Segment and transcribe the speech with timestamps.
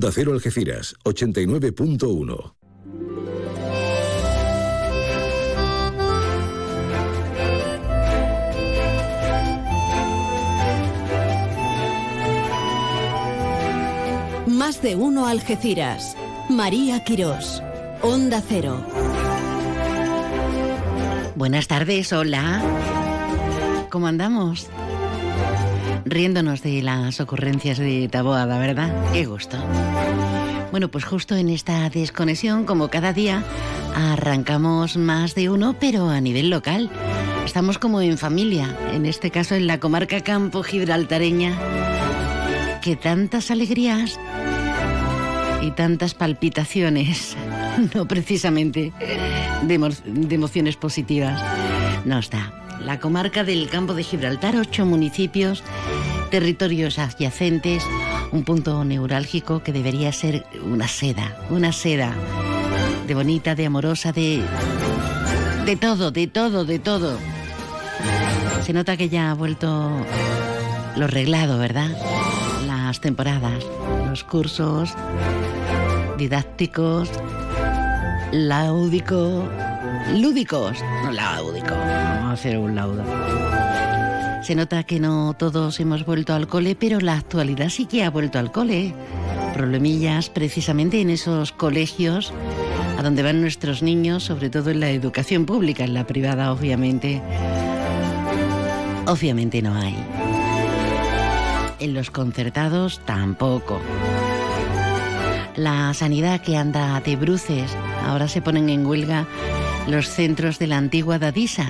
[0.00, 2.54] Da Cero Algeciras, 89.1.
[14.46, 16.16] Más de uno Algeciras.
[16.48, 17.62] María Quirós.
[18.00, 18.82] Onda Cero.
[21.34, 22.62] Buenas tardes, hola.
[23.90, 24.66] ¿Cómo andamos?
[26.10, 28.92] Riéndonos de las ocurrencias de Taboada, ¿verdad?
[29.12, 29.56] Qué gusto.
[30.72, 33.44] Bueno, pues justo en esta desconexión, como cada día,
[33.94, 36.90] arrancamos más de uno, pero a nivel local.
[37.44, 41.56] Estamos como en familia, en este caso en la comarca Campo Gibraltareña,
[42.82, 44.18] que tantas alegrías
[45.62, 47.36] y tantas palpitaciones,
[47.94, 48.92] no precisamente
[49.62, 51.40] de, emociones positivas,
[52.04, 52.52] nos da.
[52.84, 55.62] La comarca del Campo de Gibraltar, ocho municipios,
[56.30, 57.84] territorios adyacentes,
[58.32, 62.14] un punto neurálgico que debería ser una seda, una seda
[63.06, 64.42] de bonita, de amorosa, de...
[65.66, 67.18] de todo, de todo, de todo.
[68.64, 69.90] Se nota que ya ha vuelto
[70.96, 71.90] lo reglado, ¿verdad?
[72.66, 73.64] Las temporadas,
[74.08, 74.94] los cursos
[76.18, 77.10] didácticos,
[78.30, 79.48] láudico,
[80.14, 83.02] lúdicos, no láudico, vamos a hacer un laudo.
[84.42, 88.10] Se nota que no todos hemos vuelto al cole, pero la actualidad sí que ha
[88.10, 88.94] vuelto al cole.
[89.54, 92.32] Problemillas precisamente en esos colegios
[92.98, 97.22] a donde van nuestros niños, sobre todo en la educación pública, en la privada obviamente.
[99.06, 99.96] Obviamente no hay.
[101.78, 103.80] En los concertados tampoco.
[105.56, 109.26] La sanidad que anda de bruces, ahora se ponen en huelga
[109.88, 111.68] los centros de la antigua Dadisa,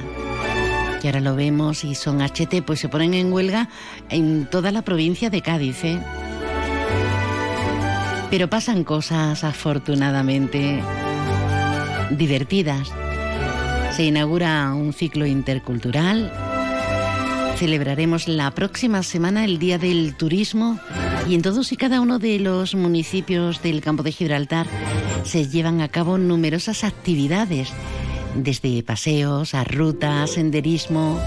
[1.00, 3.68] que ahora lo vemos y son HT, pues se ponen en huelga
[4.10, 5.82] en toda la provincia de Cádiz.
[5.84, 6.00] ¿eh?
[8.30, 10.82] Pero pasan cosas afortunadamente
[12.10, 12.92] divertidas.
[13.96, 16.32] Se inaugura un ciclo intercultural.
[17.56, 20.78] Celebraremos la próxima semana el Día del Turismo
[21.28, 24.66] y en todos y cada uno de los municipios del campo de Gibraltar
[25.24, 27.70] se llevan a cabo numerosas actividades,
[28.34, 31.18] desde paseos a rutas, senderismo,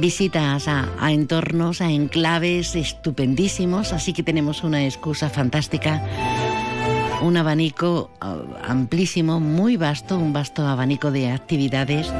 [0.00, 6.02] visitas a, entornos, a enclaves estupendísimos, así que tenemos una excusa fantástica,
[7.22, 12.12] un abanico uh, amplísimo, muy vasto, un vasto abanico de actividades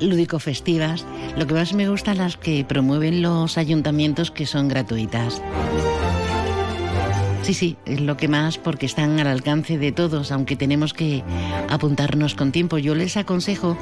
[0.00, 1.04] lúdico-festivas.
[1.36, 5.42] Lo que más me gusta las que promueven los ayuntamientos que son gratuitas.
[7.44, 11.22] Sí, sí, es lo que más porque están al alcance de todos, aunque tenemos que
[11.68, 12.78] apuntarnos con tiempo.
[12.78, 13.76] Yo les aconsejo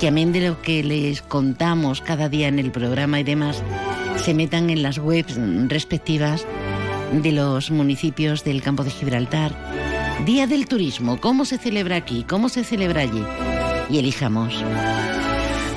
[0.00, 3.62] que amén de lo que les contamos cada día en el programa y demás,
[4.16, 6.46] se metan en las webs respectivas
[7.12, 9.54] de los municipios del campo de Gibraltar.
[10.24, 12.24] Día del Turismo, ¿cómo se celebra aquí?
[12.26, 13.22] ¿Cómo se celebra allí?
[13.90, 14.64] Y elijamos.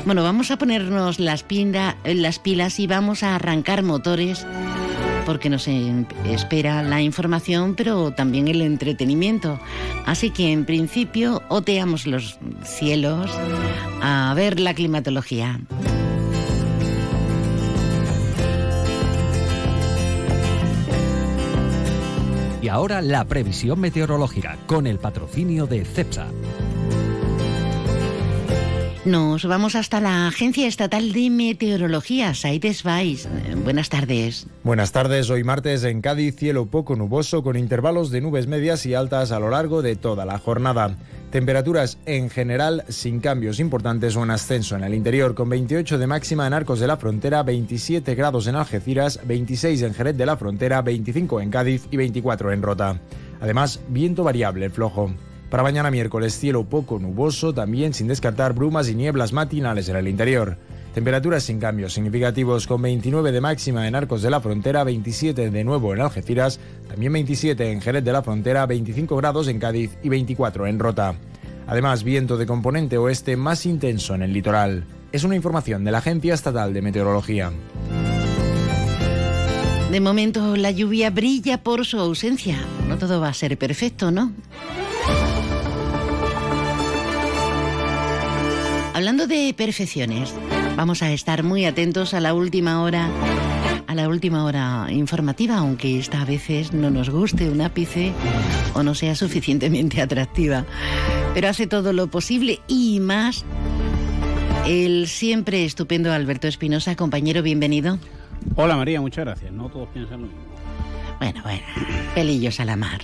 [0.06, 1.44] Bueno, vamos a ponernos las,
[2.06, 4.48] las pilas y vamos a arrancar motores
[5.26, 9.60] porque nos espera la información, pero también el entretenimiento.
[10.06, 13.32] Así que en principio oteamos los cielos
[14.02, 15.60] a ver la climatología.
[22.62, 26.28] Y ahora la previsión meteorológica con el patrocinio de CEPSA.
[29.06, 33.30] Nos vamos hasta la Agencia Estatal de Meteorología, Saites Vais.
[33.64, 34.48] Buenas tardes.
[34.64, 35.30] Buenas tardes.
[35.30, 39.40] Hoy martes en Cádiz, cielo poco nuboso con intervalos de nubes medias y altas a
[39.40, 40.98] lo largo de toda la jornada.
[41.30, 46.08] Temperaturas en general sin cambios importantes o en ascenso en el interior, con 28 de
[46.08, 50.36] máxima en Arcos de la Frontera, 27 grados en Algeciras, 26 en Jerez de la
[50.36, 53.00] Frontera, 25 en Cádiz y 24 en Rota.
[53.40, 55.14] Además, viento variable flojo.
[55.56, 60.10] Para mañana miércoles cielo poco nuboso, también sin descartar brumas y nieblas matinales en el
[60.10, 60.58] interior.
[60.94, 65.64] Temperaturas sin cambios significativos con 29 de máxima en Arcos de la Frontera, 27 de
[65.64, 70.10] nuevo en Algeciras, también 27 en Jerez de la Frontera, 25 grados en Cádiz y
[70.10, 71.16] 24 en Rota.
[71.68, 74.84] Además, viento de componente oeste más intenso en el litoral.
[75.14, 77.54] Es una información de la Agencia Estatal de Meteorología.
[79.90, 82.58] De momento la lluvia brilla por su ausencia.
[82.90, 84.34] No todo va a ser perfecto, ¿no?
[88.96, 90.34] Hablando de perfecciones,
[90.78, 93.10] vamos a estar muy atentos a la última hora,
[93.88, 98.14] a la última hora informativa, aunque esta a veces no nos guste un ápice
[98.74, 100.64] o no sea suficientemente atractiva.
[101.34, 103.44] Pero hace todo lo posible y más
[104.66, 108.00] el siempre estupendo Alberto Espinosa, compañero, bienvenido.
[108.56, 109.52] Hola María, muchas gracias.
[109.52, 110.42] No todos piensan lo mismo.
[111.20, 111.64] Bueno, bueno,
[112.14, 113.02] pelillos a la mar.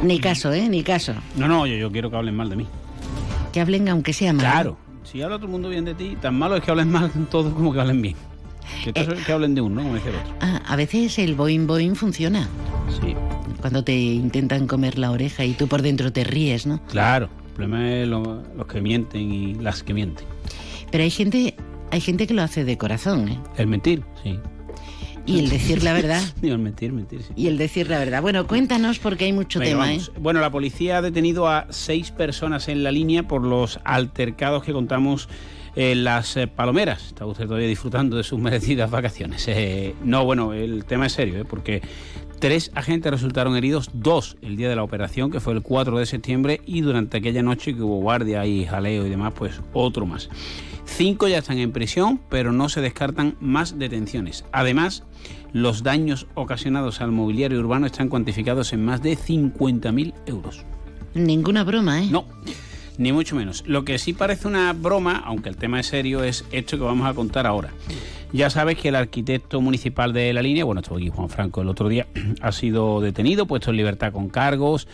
[0.00, 0.68] Ni caso, ¿eh?
[0.68, 1.14] Ni caso.
[1.34, 2.68] No, no, yo, yo quiero que hablen mal de mí.
[3.52, 4.46] Que hablen aunque sea mal.
[4.46, 4.87] Claro.
[5.10, 7.52] Si habla todo el mundo bien de ti, tan malo es que hablen mal todos
[7.54, 8.16] como que hablen bien.
[8.84, 10.34] Que, es que hablen de uno, como dice el otro.
[10.40, 12.46] Ah, a veces el boing boing funciona.
[13.00, 13.14] Sí.
[13.60, 16.80] Cuando te intentan comer la oreja y tú por dentro te ríes, ¿no?
[16.86, 17.28] Claro.
[17.48, 20.26] El problema es lo- los que mienten y las que mienten.
[20.92, 21.54] Pero hay gente,
[21.90, 23.38] hay gente que lo hace de corazón, ¿eh?
[23.56, 24.38] El mentir, sí.
[25.28, 26.22] Y el decir la verdad.
[26.40, 27.32] Digo, el mentir, mentir, sí.
[27.36, 28.22] Y el decir la verdad.
[28.22, 30.08] Bueno, cuéntanos porque hay mucho Venga, tema, vamos.
[30.08, 30.18] ¿eh?
[30.18, 34.72] Bueno, la policía ha detenido a seis personas en la línea por los altercados que
[34.72, 35.28] contamos
[35.76, 37.06] en las eh, Palomeras.
[37.06, 39.46] Está usted todavía disfrutando de sus merecidas vacaciones.
[39.48, 41.44] Eh, no, bueno, el tema es serio, ¿eh?
[41.44, 41.82] porque
[42.40, 46.06] tres agentes resultaron heridos, dos el día de la operación, que fue el 4 de
[46.06, 50.28] septiembre, y durante aquella noche que hubo guardia y jaleo y demás, pues otro más.
[50.88, 54.44] Cinco ya están en prisión, pero no se descartan más detenciones.
[54.50, 55.04] Además,
[55.52, 60.64] los daños ocasionados al mobiliario urbano están cuantificados en más de 50.000 euros.
[61.14, 62.08] Ninguna broma, ¿eh?
[62.10, 62.26] No,
[62.96, 63.62] ni mucho menos.
[63.66, 67.06] Lo que sí parece una broma, aunque el tema es serio, es esto que vamos
[67.06, 67.70] a contar ahora.
[68.32, 71.68] Ya sabes que el arquitecto municipal de la línea, bueno, estuvo aquí Juan Franco el
[71.68, 72.08] otro día,
[72.40, 74.88] ha sido detenido, puesto en libertad con cargos.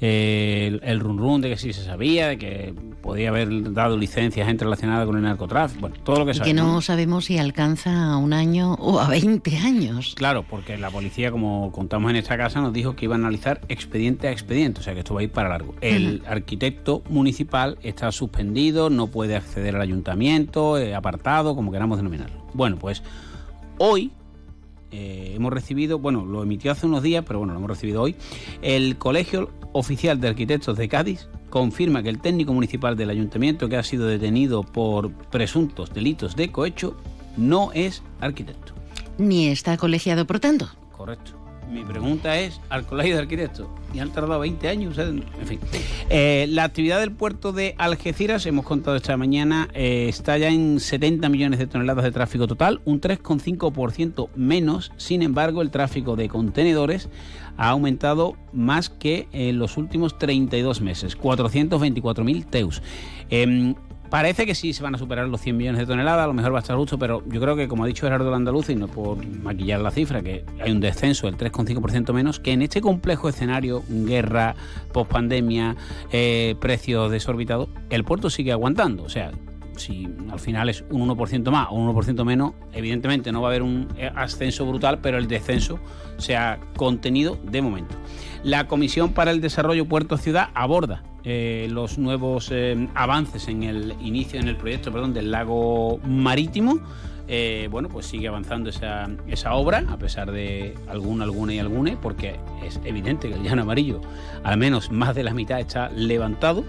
[0.00, 3.96] Eh, el, el run run de que sí se sabía, de que podía haber dado
[3.96, 6.66] licencias a gente relacionada con el narcotráfico, bueno, todo lo que Y que sabemos.
[6.66, 10.14] no sabemos si alcanza a un año o a 20 años.
[10.16, 13.60] Claro, porque la policía, como contamos en esta casa, nos dijo que iba a analizar
[13.68, 15.74] expediente a expediente, o sea que esto va a ir para largo.
[15.80, 22.44] El arquitecto municipal está suspendido, no puede acceder al ayuntamiento, eh, apartado, como queramos denominarlo.
[22.54, 23.02] Bueno, pues
[23.78, 24.12] hoy
[24.90, 28.16] eh, hemos recibido, bueno, lo emitió hace unos días, pero bueno, lo hemos recibido hoy.
[28.62, 33.76] El Colegio Oficial de Arquitectos de Cádiz confirma que el técnico municipal del ayuntamiento que
[33.76, 36.96] ha sido detenido por presuntos delitos de cohecho
[37.36, 38.74] no es arquitecto.
[39.18, 40.68] Ni está colegiado, por tanto.
[40.96, 41.39] Correcto.
[41.70, 43.68] Mi pregunta es al colegio de arquitectos.
[43.94, 44.98] Y han tardado 20 años.
[44.98, 45.60] en fin.
[46.08, 50.80] Eh, la actividad del puerto de Algeciras, hemos contado esta mañana, eh, está ya en
[50.80, 54.92] 70 millones de toneladas de tráfico total, un 3,5% menos.
[54.96, 57.08] Sin embargo, el tráfico de contenedores
[57.56, 62.82] ha aumentado más que en los últimos 32 meses, 424.000 teus.
[63.28, 63.74] Em,
[64.10, 66.52] Parece que sí se van a superar los 100 millones de toneladas, a lo mejor
[66.52, 68.88] va a estar justo, pero yo creo que, como ha dicho Gerardo Andaluz, y no
[68.88, 73.28] por maquillar la cifra, que hay un descenso del 3,5% menos, que en este complejo
[73.28, 74.56] escenario, guerra,
[74.92, 75.76] pospandemia,
[76.10, 79.04] eh, precios desorbitados, el puerto sigue aguantando.
[79.04, 79.30] O sea,
[79.80, 83.50] si al final es un 1% más o un 1% menos, evidentemente no va a
[83.50, 85.80] haber un eh, ascenso brutal, pero el descenso
[86.18, 87.96] se ha contenido de momento.
[88.44, 93.94] La Comisión para el Desarrollo Puerto Ciudad aborda eh, los nuevos eh, avances en el
[94.00, 96.80] inicio, en el proyecto, perdón, del lago marítimo.
[97.70, 102.40] Bueno, pues sigue avanzando esa, esa obra, a pesar de alguna, alguna y alguna, porque
[102.64, 104.00] es evidente que el llano amarillo,
[104.42, 106.64] al menos más de la mitad, está levantado.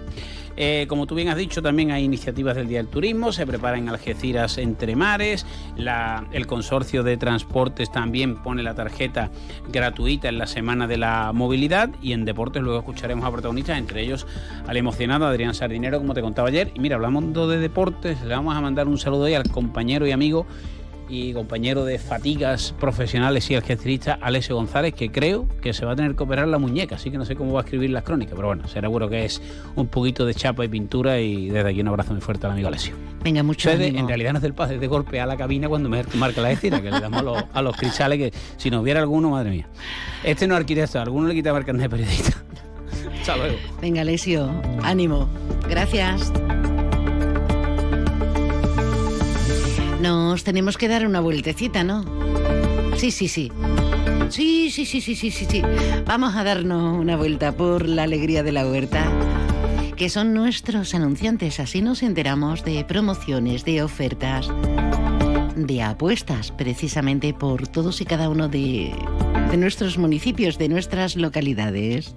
[0.56, 3.88] Eh, como tú bien has dicho, también hay iniciativas del Día del Turismo, se preparan
[3.88, 5.46] Algeciras entre mares,
[5.76, 9.30] la- el consorcio de transportes también pone la tarjeta
[9.70, 14.02] gratuita en la Semana de la Movilidad y en deportes luego escucharemos a protagonistas, entre
[14.02, 14.26] ellos
[14.66, 16.70] al emocionado Adrián Sardinero, como te contaba ayer.
[16.74, 20.12] Y mira, hablando de deportes, le vamos a mandar un saludo hoy al compañero y
[20.12, 20.46] amigo
[21.12, 25.96] y compañero de fatigas profesionales y algecirista Alessio González, que creo que se va a
[25.96, 28.34] tener que operar la muñeca, así que no sé cómo va a escribir las crónicas,
[28.34, 29.42] pero bueno, será seguro que es
[29.76, 32.68] un poquito de chapa y pintura y desde aquí un abrazo muy fuerte al amigo
[32.68, 32.94] Alessio.
[33.22, 33.98] Venga, mucho ánimo.
[33.98, 36.40] en realidad no es del pase, es de golpe a la cabina cuando me marca
[36.40, 39.30] la escena, que le damos a los, a los cristales que si nos viera alguno,
[39.30, 39.68] madre mía.
[40.24, 42.42] Este no es arquitecto, a alguno le quitaba el carnet de periodista.
[43.20, 43.56] Hasta luego.
[43.82, 44.50] Venga, Lesio,
[44.82, 45.28] ánimo.
[45.68, 46.32] Gracias.
[50.02, 52.04] Nos tenemos que dar una vueltecita, ¿no?
[52.96, 53.52] Sí, sí, sí.
[54.30, 55.62] Sí, sí, sí, sí, sí, sí, sí.
[56.04, 59.04] Vamos a darnos una vuelta por la alegría de la huerta,
[59.94, 61.60] que son nuestros anunciantes.
[61.60, 64.50] Así nos enteramos de promociones, de ofertas,
[65.54, 68.92] de apuestas, precisamente por todos y cada uno de,
[69.52, 72.16] de nuestros municipios, de nuestras localidades.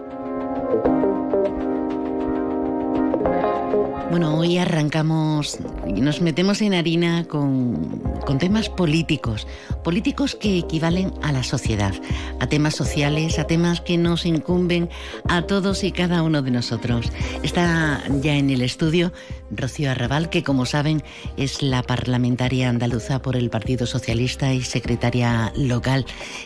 [4.09, 5.57] Bueno, hoy arrancamos
[5.87, 9.47] nos metemos en harina con, con, temas políticos,
[9.83, 11.93] políticos que equivalen a la sociedad,
[12.39, 14.89] a temas sociales, a temas que nos incumben
[15.27, 17.11] a todos y cada uno de nosotros.
[17.43, 19.11] Está ya en el estudio
[19.49, 21.03] Rocío Arrabal, que como saben
[21.37, 26.05] es la parlamentaria andaluza por el Partido Socialista y secretaria local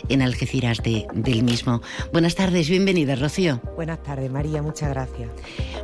[0.09, 1.81] en Algeciras de, del mismo.
[2.11, 3.61] Buenas tardes, bienvenida Rocío.
[3.75, 5.29] Buenas tardes María, muchas gracias.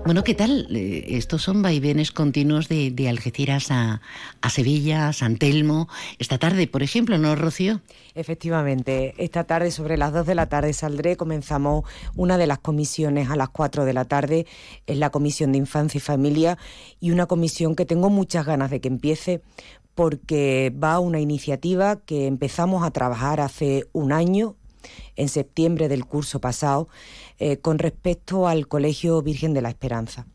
[0.05, 0.67] Bueno, ¿qué tal?
[0.75, 4.01] Eh, estos son vaivenes continuos de, de Algeciras a,
[4.41, 5.87] a, Sevilla, a San Telmo.
[6.19, 7.81] Esta tarde, por ejemplo, ¿no, Rocío?
[8.13, 11.17] Efectivamente, esta tarde sobre las 2 de la tarde saldré.
[11.17, 14.45] Comenzamos una de las comisiones a las 4 de la tarde.
[14.85, 16.57] Es la Comisión de Infancia y Familia
[16.99, 19.41] y una comisión que tengo muchas ganas de que empiece
[19.95, 24.55] porque va una iniciativa que empezamos a trabajar hace un año,
[25.15, 26.87] en septiembre del curso pasado,
[27.37, 30.25] eh, con respecto al Colegio Virgen de la Esperanza.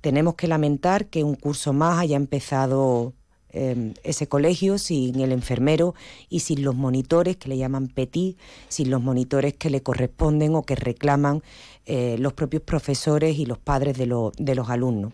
[0.00, 3.12] Tenemos que lamentar que un curso más haya empezado
[3.54, 5.94] eh, ese colegio sin el enfermero
[6.30, 8.38] y sin los monitores que le llaman petit,
[8.68, 11.42] sin los monitores que le corresponden o que reclaman
[11.84, 14.06] eh, los propios profesores y los padres de,
[14.38, 15.12] de los alumnos.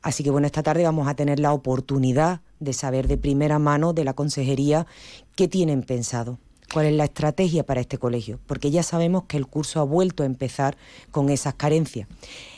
[0.00, 3.92] Así que bueno, esta tarde vamos a tener la oportunidad de saber de primera mano
[3.92, 4.86] de la consejería
[5.36, 6.38] qué tienen pensado
[6.72, 10.22] cuál es la estrategia para este colegio, porque ya sabemos que el curso ha vuelto
[10.22, 10.76] a empezar
[11.10, 12.08] con esas carencias.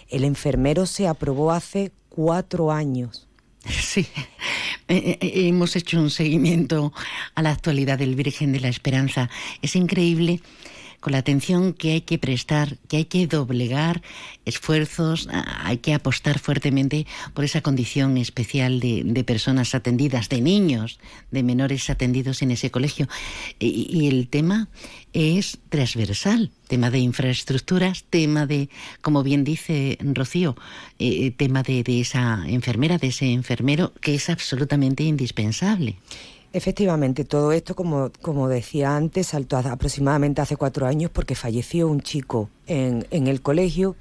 [0.09, 3.27] El enfermero se aprobó hace cuatro años.
[3.69, 4.07] Sí,
[4.87, 6.93] eh, eh, hemos hecho un seguimiento
[7.35, 9.29] a la actualidad del Virgen de la Esperanza.
[9.61, 10.41] Es increíble
[11.01, 14.03] con la atención que hay que prestar, que hay que doblegar
[14.45, 20.99] esfuerzos, hay que apostar fuertemente por esa condición especial de, de personas atendidas, de niños,
[21.31, 23.09] de menores atendidos en ese colegio.
[23.59, 24.69] Y, el tema
[25.13, 28.69] es transversal, tema de infraestructuras, tema de,
[29.01, 30.57] como bien dice Rocío,
[30.99, 35.97] eh, tema de, de esa enfermera, de ese enfermero, que es absolutamente indispensable.
[36.53, 42.01] Efectivamente, todo esto, como, como decía antes, saltó aproximadamente hace cuatro años porque falleció un
[42.01, 43.97] chico en, en el colegio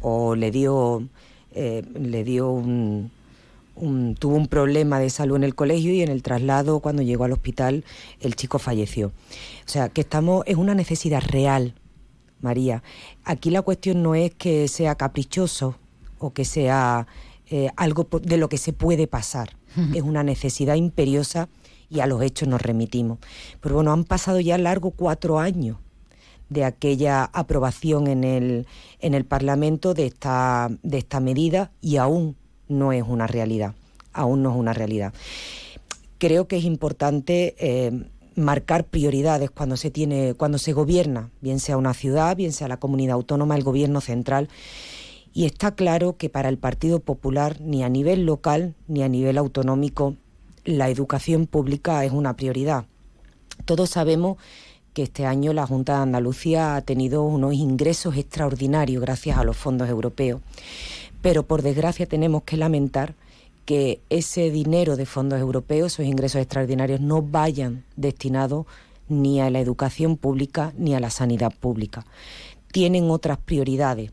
[0.00, 1.08] o le dio,
[1.52, 3.10] eh, le dio un,
[3.76, 7.24] un, tuvo un problema de salud en el colegio y en el traslado, cuando llegó
[7.24, 7.84] al hospital,
[8.20, 9.08] el chico falleció.
[9.08, 11.74] O sea, que estamos, es una necesidad real,
[12.40, 12.82] María.
[13.24, 15.76] Aquí la cuestión no es que sea caprichoso
[16.18, 17.06] o que sea
[17.50, 19.56] eh, algo de lo que se puede pasar.
[19.92, 21.48] Es una necesidad imperiosa
[21.88, 23.18] y a los hechos nos remitimos.
[23.60, 25.78] Pero bueno, han pasado ya largo cuatro años
[26.48, 28.66] de aquella aprobación en el,
[29.00, 32.36] en el Parlamento de esta, de esta medida y aún
[32.68, 33.74] no es una realidad,
[34.12, 35.12] aún no es una realidad.
[36.18, 41.76] Creo que es importante eh, marcar prioridades cuando se tiene, cuando se gobierna, bien sea
[41.76, 44.48] una ciudad, bien sea la comunidad autónoma, el gobierno central.
[45.32, 49.36] Y está claro que para el Partido Popular, ni a nivel local ni a nivel
[49.36, 50.14] autonómico,
[50.64, 52.86] la educación pública es una prioridad.
[53.64, 54.38] Todos sabemos
[54.92, 59.56] que este año la Junta de Andalucía ha tenido unos ingresos extraordinarios gracias a los
[59.56, 60.40] fondos europeos.
[61.20, 63.14] Pero por desgracia tenemos que lamentar
[63.64, 68.66] que ese dinero de fondos europeos, esos ingresos extraordinarios, no vayan destinados
[69.08, 72.06] ni a la educación pública ni a la sanidad pública.
[72.72, 74.12] Tienen otras prioridades.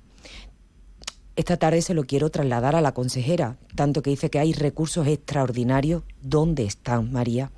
[1.36, 5.08] Esta tarde se lo quiero trasladar a la consejera, tanto que dice que hay recursos
[5.08, 6.04] extraordinarios.
[6.22, 7.52] ¿Dónde están, María?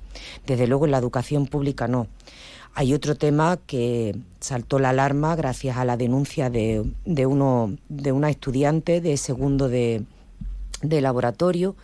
[0.46, 2.06] Desde luego en la educación pública no.
[2.74, 8.12] Hay otro tema que saltó la alarma gracias a la denuncia de, de, uno, de
[8.12, 10.04] una estudiante de segundo de,
[10.82, 11.76] de laboratorio.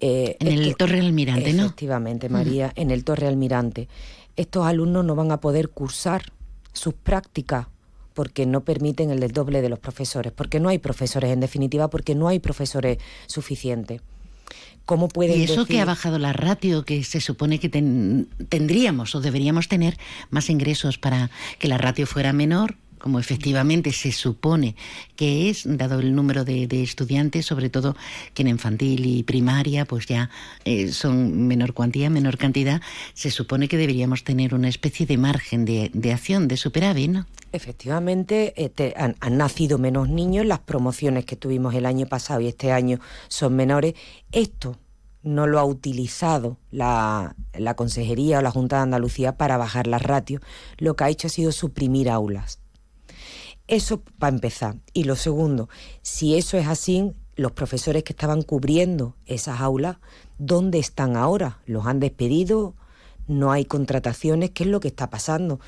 [0.00, 1.64] Eh, en el Torre Almirante, ¿no?
[1.66, 3.88] Efectivamente, María, en el Torre Almirante.
[4.36, 6.32] Estos alumnos no van a poder cursar
[6.72, 7.68] sus prácticas
[8.14, 12.14] porque no permiten el desdoble de los profesores, porque no hay profesores, en definitiva, porque
[12.14, 14.00] no hay profesores suficientes.
[14.84, 19.20] ¿Cómo pueden y eso que ha bajado la ratio, que se supone que tendríamos o
[19.20, 19.96] deberíamos tener
[20.30, 24.76] más ingresos para que la ratio fuera menor, como efectivamente se supone
[25.16, 27.96] que es, dado el número de, estudiantes, sobre todo
[28.32, 30.30] que en infantil y primaria, pues ya
[30.64, 32.80] eh, son menor cuantía, menor cantidad,
[33.14, 37.26] se supone que deberíamos tener una especie de margen de, acción, de superávit, ¿no?
[37.52, 38.54] Efectivamente,
[38.96, 42.98] han, han, nacido menos niños, las promociones que tuvimos el año pasado y este año
[43.28, 43.94] son menores.
[44.32, 44.78] Esto
[45.22, 50.02] no lo ha utilizado la, la Consejería o la Junta de Andalucía para bajar las
[50.02, 50.42] ratios,
[50.78, 52.58] lo que ha hecho ha sido suprimir aulas.
[53.68, 54.76] Eso para empezar.
[54.92, 55.68] Y lo segundo,
[56.02, 59.98] si eso es así, los profesores que estaban cubriendo esas aulas,
[60.38, 61.60] ¿dónde están ahora?
[61.66, 62.74] ¿Los han despedido?
[63.28, 64.50] ¿No hay contrataciones?
[64.50, 65.60] ¿Qué es lo que está pasando?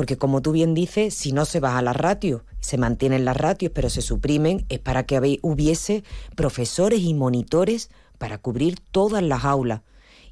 [0.00, 3.70] Porque como tú bien dices, si no se baja la ratio, se mantienen las ratios,
[3.74, 6.04] pero se suprimen, es para que hubiese
[6.34, 9.82] profesores y monitores para cubrir todas las aulas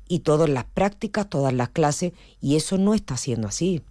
[0.08, 3.82] y todas las prácticas, todas las clases, y eso no está siendo así.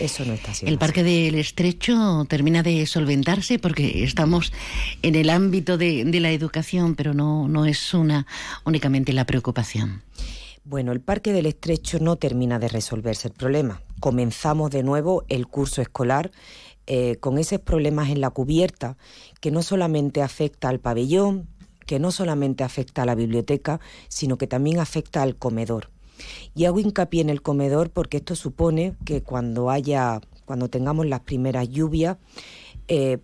[0.00, 0.72] Eso no está siendo.
[0.72, 4.52] El Parque del Estrecho termina de solventarse porque estamos
[5.02, 8.26] en el ámbito de, la educación, pero no, no es una
[8.64, 10.02] únicamente la preocupación.
[10.66, 13.82] Bueno, el Parque del Estrecho no termina de resolverse el problema.
[14.00, 16.32] Comenzamos de nuevo el curso escolar
[16.86, 18.96] eh, con esos problemas en la cubierta
[19.42, 21.48] que no solamente afecta al pabellón,
[21.84, 25.90] que no solamente afecta a la biblioteca, sino que también afecta al comedor.
[26.54, 31.20] Y hago hincapié en el comedor porque esto supone que cuando haya, cuando tengamos las
[31.20, 32.16] primeras lluvias,
[32.88, 33.18] eh,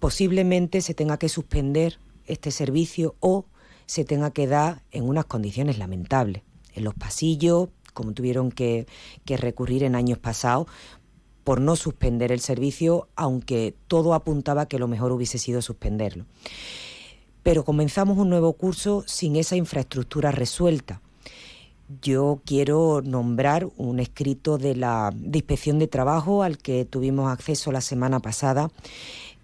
[0.00, 3.46] posiblemente se tenga que suspender este servicio o
[3.86, 6.42] se tenga que dar en unas condiciones lamentables.
[6.74, 8.86] En los pasillos, como tuvieron que,
[9.24, 10.66] que recurrir en años pasados,
[11.44, 16.26] por no suspender el servicio, aunque todo apuntaba que lo mejor hubiese sido suspenderlo.
[17.42, 21.00] Pero comenzamos un nuevo curso sin esa infraestructura resuelta
[22.02, 27.80] yo quiero nombrar un escrito de la Inspección de Trabajo al que tuvimos acceso la
[27.80, 28.70] semana pasada.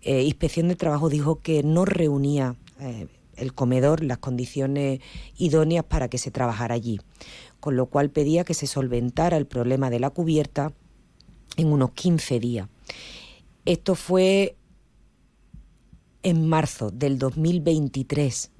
[0.02, 5.00] Eh, Inspección de Trabajo dijo que no reunía eh, el comedor las condiciones
[5.36, 7.00] idóneas para que se trabajara allí,
[7.60, 10.72] con lo cual pedía que se solventara el problema de la cubierta
[11.56, 12.68] en unos 15 días.
[13.64, 14.56] Esto fue
[16.22, 18.50] en marzo del 2023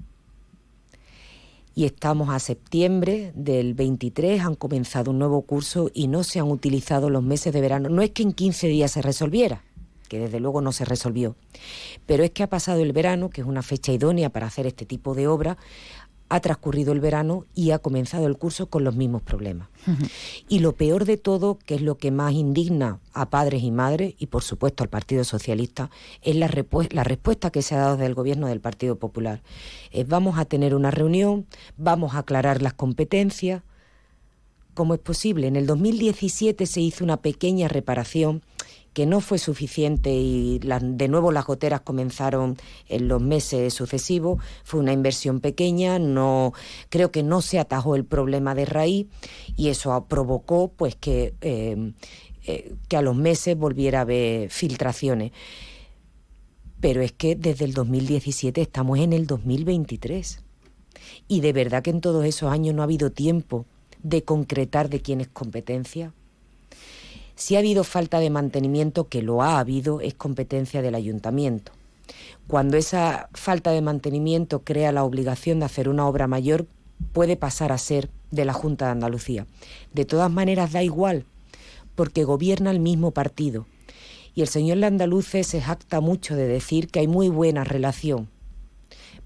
[1.77, 6.49] y estamos a septiembre del 23, han comenzado un nuevo curso y no se han
[6.49, 7.87] utilizado los meses de verano.
[7.89, 9.63] No es que en 15 días se resolviera,
[10.07, 11.35] que desde luego no se resolvió,
[12.05, 14.85] pero es que ha pasado el verano, que es una fecha idónea para hacer este
[14.85, 15.57] tipo de obra,
[16.29, 19.69] ha transcurrido el verano y ha comenzado el curso con los mismos problemas.
[20.49, 24.15] Y lo peor de todo, que es lo que más indigna a padres y madres,
[24.17, 25.89] y por supuesto al Partido Socialista,
[26.21, 26.49] es la,
[26.91, 29.41] la respuesta que se ha dado del gobierno del Partido Popular.
[29.91, 31.45] Es vamos a tener una reunión,
[31.77, 33.63] vamos a aclarar las competencias.
[34.73, 35.47] ¿Cómo es posible?
[35.47, 38.43] En el 2017 se hizo una pequeña reparación
[38.97, 42.57] que no fue suficiente y de nuevo las goteras comenzaron
[42.89, 44.41] en los meses sucesivos.
[44.63, 46.51] Fue una inversión pequeña, no
[46.89, 49.05] creo que no se atajó el problema de raíz
[49.55, 51.93] y eso provocó pues que, em,
[52.47, 55.31] eh, que a los meses volviera a haber filtraciones.
[56.79, 60.43] Pero es que desde el 2017 estamos en el 2023
[61.27, 63.67] y de verdad que en todos esos años no ha habido tiempo
[64.01, 66.13] de concretar de quién es competencia.
[67.37, 71.71] Si ha habido falta de mantenimiento, que lo ha habido, es competencia del ayuntamiento.
[72.47, 76.65] Cuando esa falta de mantenimiento crea la obligación de hacer una obra mayor,
[77.13, 79.45] puede pasar a ser de la Junta de Andalucía.
[79.93, 81.25] De todas maneras, da igual,
[81.93, 83.67] porque gobierna el mismo partido.
[84.33, 88.29] Y el señor Landaluce se jacta mucho de decir que hay muy buena relación.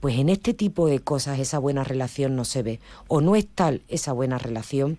[0.01, 2.81] Pues en este tipo de cosas esa buena relación no se ve.
[3.07, 4.97] O no es tal esa buena relación,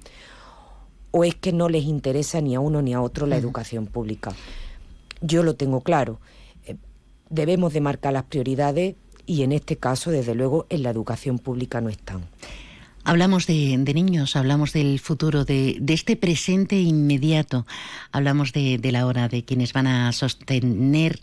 [1.13, 4.33] o es que no les interesa ni a uno ni a otro la educación pública.
[5.21, 6.21] Yo lo tengo claro.
[6.67, 6.77] Eh,
[7.31, 8.97] debemos de marcar las prioridades
[9.27, 12.23] y en este caso, desde luego, en la educación pública no están.
[13.05, 17.67] Hablamos de, niños, hablamos del futuro, de, este presente inmediato,
[18.13, 21.21] hablamos de, la hora de quienes van a sostener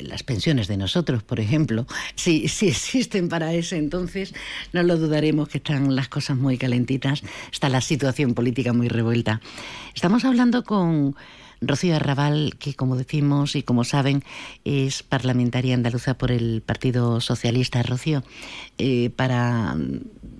[0.00, 4.34] las pensiones de nosotros, por ejemplo, si, si existen para ese entonces,
[4.72, 9.40] no lo dudaremos que están las cosas muy calentitas, está la situación política muy revuelta.
[9.94, 11.16] Estamos hablando con
[11.62, 14.24] Rocío Arrabal, que como decimos y como saben,
[14.64, 17.82] es parlamentaria andaluza por el Partido Socialista.
[17.82, 18.24] Rocío,
[18.78, 19.76] eh, para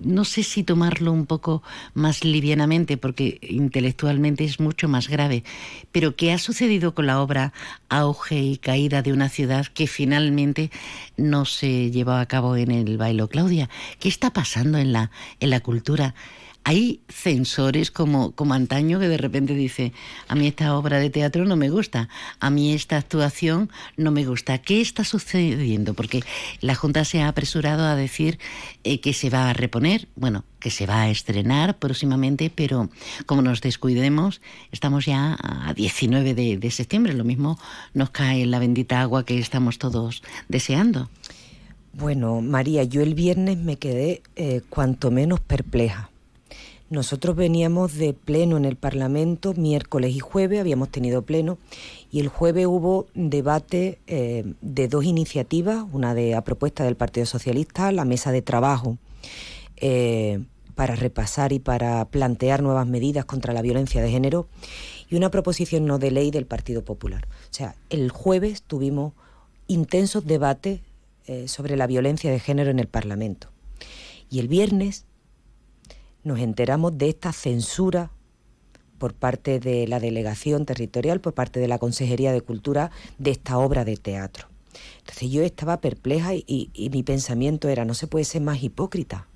[0.03, 5.43] no sé si tomarlo un poco más livianamente, porque intelectualmente es mucho más grave,
[5.91, 7.53] pero ¿qué ha sucedido con la obra
[7.89, 10.71] Auge y Caída de una ciudad que finalmente
[11.15, 13.29] no se llevó a cabo en el bailo?
[13.29, 16.15] Claudia, ¿qué está pasando en la, en la cultura?
[16.63, 19.91] Hay censores como, como antaño que de repente dice,
[20.27, 24.25] a mí esta obra de teatro no me gusta, a mí esta actuación no me
[24.25, 24.57] gusta.
[24.59, 25.93] ¿Qué está sucediendo?
[25.93, 26.21] Porque
[26.61, 28.39] la Junta se ha apresurado a decir
[28.83, 32.89] eh, que se va a reponer, bueno, que se va a estrenar próximamente, pero
[33.25, 34.39] como nos descuidemos,
[34.71, 37.59] estamos ya a 19 de, septiembre, lo mismo
[37.93, 41.09] nos cae la bendita agua que estamos todos deseando.
[41.91, 46.09] Bueno, María, yo el viernes me quedé eh, cuanto menos perpleja
[46.89, 51.57] nosotros veníamos de pleno en el Parlamento, miércoles y jueves habíamos tenido pleno,
[52.11, 57.25] y el jueves hubo debate eh, de dos iniciativas, una de a propuesta del Partido
[57.25, 58.97] Socialista, la mesa de trabajo
[59.77, 60.43] eh,
[60.75, 64.47] para repasar y para plantear nuevas medidas contra la violencia de género,
[65.09, 67.27] y una proposición no de ley del Partido Popular.
[67.49, 69.13] O sea, el jueves tuvimos
[69.67, 70.81] intensos debates
[71.25, 73.47] eh, sobre la violencia de género en el Parlamento.
[74.29, 75.05] Y el viernes
[76.23, 78.11] nos enteramos de esta censura
[78.97, 83.57] por parte de la delegación territorial, por parte de la Consejería de Cultura, de esta
[83.57, 84.47] obra de teatro.
[84.99, 89.27] Entonces yo estaba perpleja y, mi pensamiento era, no se puede ser más hipócrita,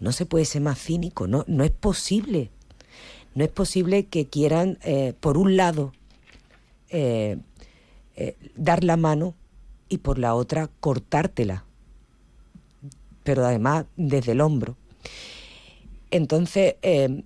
[0.00, 2.50] no se puede ser más cínico, no, es posible.
[3.34, 5.92] No es posible que quieran, eh, por un lado,
[6.90, 7.38] eh,
[8.14, 9.34] eh, dar la mano
[9.88, 11.64] y por la otra cortártela,
[13.22, 14.76] pero además desde el hombro.
[16.12, 17.24] Entonces, eh,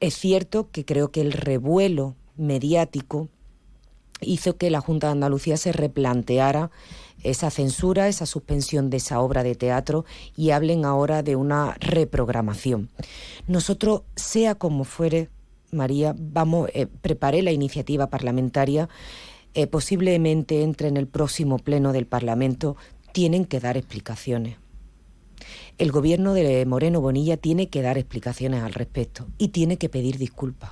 [0.00, 3.28] es cierto que creo que el revuelo mediático
[4.20, 6.70] hizo que la Junta de Andalucía se replanteara
[7.24, 10.04] esa censura, esa suspensión de esa obra de teatro
[10.36, 12.90] y hablen ahora de una reprogramación.
[13.48, 15.30] Nosotros, sea como fuere,
[15.72, 18.88] María, vamos, eh, preparé la iniciativa parlamentaria,
[19.54, 22.76] eh, posiblemente entre en el próximo pleno del Parlamento,
[23.12, 24.58] tienen que dar explicaciones
[25.78, 30.18] el gobierno de Moreno Bonilla tiene que dar explicaciones al respecto y tiene que pedir
[30.18, 30.70] disculpas.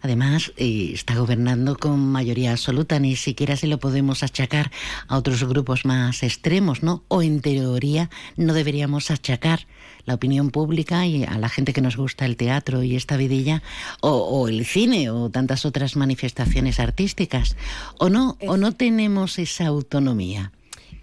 [0.00, 4.70] Además, eh, está gobernando con mayoría absoluta, ni siquiera se lo podemos achacar
[5.08, 7.02] a otros grupos más extremos, ¿no?
[7.08, 9.66] O en teoría no deberíamos achacar
[10.04, 13.62] la opinión pública y a la gente que nos gusta el teatro y esta vidilla,
[14.00, 17.56] o, el cine, o tantas otras manifestaciones artísticas.
[17.98, 20.52] ¿O no, o no tenemos esa autonomía?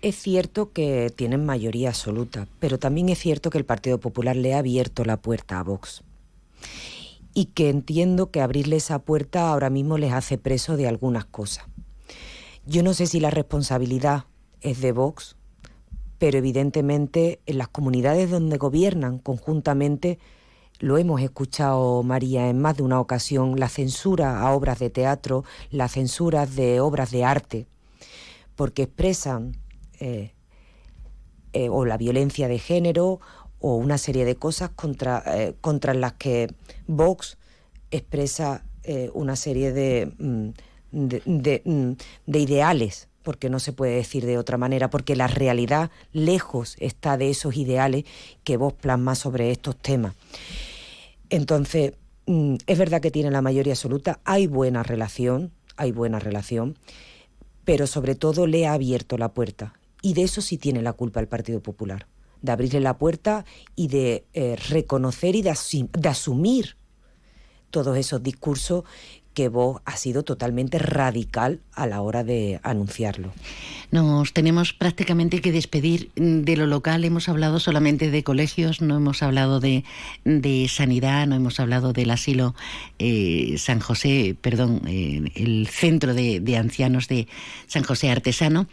[0.06, 4.54] Es cierto que tienen mayoría absoluta, pero también es cierto que el Partido Popular le
[4.54, 6.04] ha abierto la puerta a Vox.
[7.34, 11.66] Y que entiendo que abrirle esa puerta ahora mismo les hace preso de algunas cosas.
[12.68, 14.26] Yo no sé si la responsabilidad
[14.62, 15.38] es de Vox,
[16.20, 20.20] pero evidentemente en las comunidades donde gobiernan conjuntamente,
[20.78, 25.46] lo hemos escuchado, María, en más de una ocasión, la censura a obras de teatro,
[25.72, 27.66] la censura de obras de arte,
[28.56, 29.65] porque expresan
[30.00, 30.32] eh,
[31.54, 33.20] eh, o la violencia de género
[33.60, 36.54] o una serie de cosas contra, eh, contra las que
[36.88, 37.38] Vox
[37.92, 38.66] expresa
[39.14, 40.50] una serie de, mm,
[40.92, 41.92] de, mm,
[42.28, 47.18] de, ideales, porque no se puede decir de otra manera, porque la realidad lejos está
[47.18, 48.04] de esos ideales
[48.44, 50.14] que Vox plasma sobre estos temas.
[51.32, 51.94] Entonces,
[52.28, 56.78] mm, es verdad que tiene la mayoría absoluta, hay buena relación, hay buena relación,
[57.64, 59.74] pero sobre todo le ha abierto la puerta
[60.06, 62.06] y de eso sí tiene la culpa el Partido Popular,
[62.44, 63.44] de abrirle la puerta
[63.76, 65.50] y de eh, reconocer y de,
[66.08, 66.78] asumir
[67.72, 68.84] todos esos discursos
[69.36, 73.34] que vos ha sido totalmente radical a la hora de anunciarlo.
[73.92, 77.04] Nos tenemos prácticamente que despedir de lo local.
[77.04, 79.84] Hemos hablado solamente de colegios, no hemos hablado de,
[80.70, 82.56] sanidad, no hemos hablado del asilo
[82.98, 87.28] eh, San José, perdón, eh, el centro de, de, ancianos de
[87.68, 88.68] San José Artesano.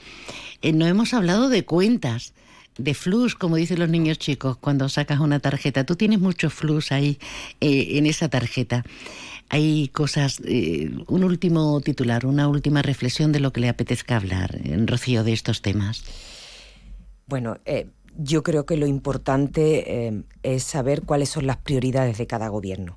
[0.62, 2.35] Eh, no hemos hablado de cuentas,
[2.79, 5.85] de flux, como dicen los niños chicos cuando sacas una tarjeta.
[5.85, 7.18] Tú tienes mucho flux ahí
[7.61, 8.85] en esa tarjeta.
[9.52, 14.58] Hay cosas, eh, un último titular, una última reflexión de lo que le apetezca hablar,
[14.86, 16.04] Rocío, de estos temas.
[17.26, 22.26] Bueno, eh, yo creo que lo importante eh, es saber cuáles son las prioridades de
[22.26, 22.96] cada gobierno.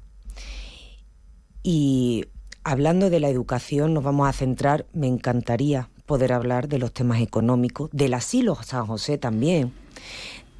[1.61, 2.23] Y
[2.63, 7.19] hablando de la educación, nos vamos a centrar, me encantaría poder hablar de los temas
[7.19, 9.73] económicos, del asilo San José también,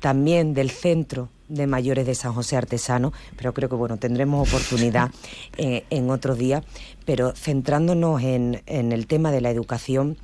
[0.02, 5.12] también del centro de mayores de San José Artesano, pero creo que bueno, tendremos oportunidad
[5.58, 6.64] eh, en otro día.
[7.06, 10.18] Pero centrándonos en, el tema de la educación,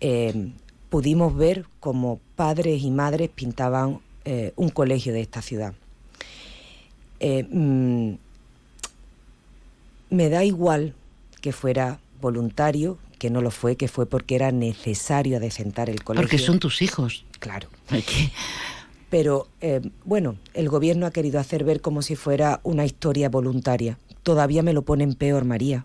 [0.00, 0.52] eh,
[0.88, 5.74] pudimos ver cómo padres y madres pintaban eh, un colegio de esta ciudad.
[7.22, 8.14] Mm,
[10.10, 10.94] me da igual
[11.40, 16.26] que fuera voluntario, que no lo fue, que fue porque era necesario adecentar el colegio.
[16.26, 17.24] Porque son tus hijos.
[17.38, 17.68] Claro.
[19.10, 23.98] Pero eh, bueno, el gobierno ha querido hacer ver como si fuera una historia voluntaria.
[24.22, 25.84] Todavía me lo ponen peor, María,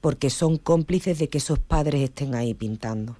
[0.00, 3.16] porque son cómplices de que esos padres estén ahí pintando.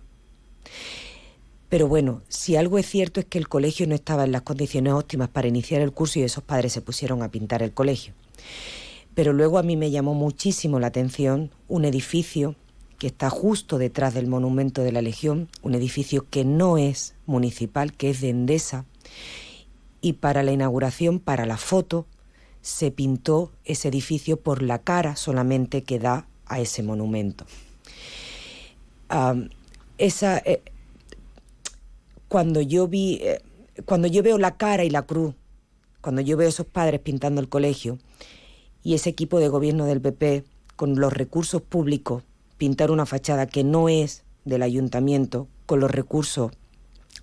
[1.69, 4.93] Pero bueno, si algo es cierto es que el colegio no estaba en las condiciones
[4.93, 8.15] óptimas para iniciar el curso y esos padres se pusieron a pintar el colegio.
[9.15, 12.55] Pero luego a mí me llamó muchísimo la atención un edificio
[12.99, 17.93] que está justo detrás del monumento de la Legión, un edificio que no es municipal,
[17.93, 18.85] que es de Endesa,
[20.01, 22.07] y para la inauguración, para la foto,
[22.63, 27.47] se pintó ese edificio por la cara solamente que da a ese monumento.
[29.99, 30.63] esa, eh,
[32.29, 33.41] cuando yo vi, eh,
[33.85, 35.35] cuando yo veo la cara y la cruz,
[36.01, 37.99] cuando yo veo a esos padres pintando el colegio
[38.83, 40.45] y ese equipo de gobierno del PP
[40.77, 42.23] con los recursos públicos
[42.59, 46.53] pintar una fachada que no es del ayuntamiento, con los recursos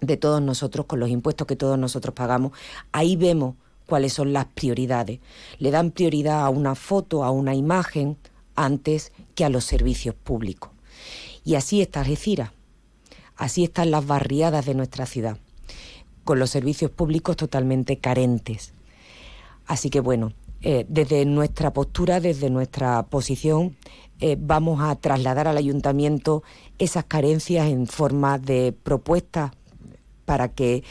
[0.01, 2.51] de todos nosotros, con los impuestos que todos nosotros pagamos,
[2.91, 3.55] ahí vemos
[3.87, 5.19] cuáles son las prioridades.
[5.59, 8.17] Le dan prioridad a una foto, a una imagen,
[8.55, 10.71] antes que a los servicios públicos.
[11.43, 12.51] Y así está Algeciras,
[13.35, 15.37] así están las barriadas de nuestra ciudad,
[16.23, 18.73] con los servicios públicos totalmente carentes.
[19.65, 23.75] Así que bueno, eh, desde nuestra postura, desde nuestra posición,
[24.25, 26.43] eh, vamos a trasladar al ayuntamiento
[26.79, 29.51] esas carencias en forma de propuestas
[30.23, 30.85] para que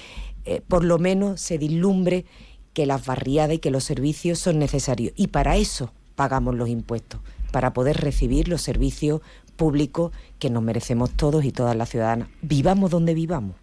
[0.44, 2.26] eh, por lo menos se dislumbre
[2.74, 5.14] que las barriadas y que los servicios son necesarios.
[5.16, 11.10] Y para eso pagamos los impuestos, para poder recibir los servicios públicos que nos merecemos
[11.10, 13.56] todos y todas las ciudadanas, vivamos donde vivamos.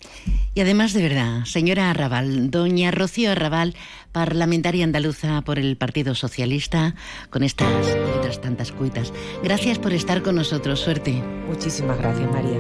[0.54, 3.76] Y además, de verdad, señora Arrabal, doña Rocío Arrabal,
[4.12, 6.96] parlamentaria andaluza por el Partido Socialista,
[7.30, 9.14] con estas y otras tantas cuitas.
[9.44, 10.80] Gracias por estar con nosotros.
[10.80, 11.22] Suerte.
[11.48, 12.60] Muchísimas gracias, María.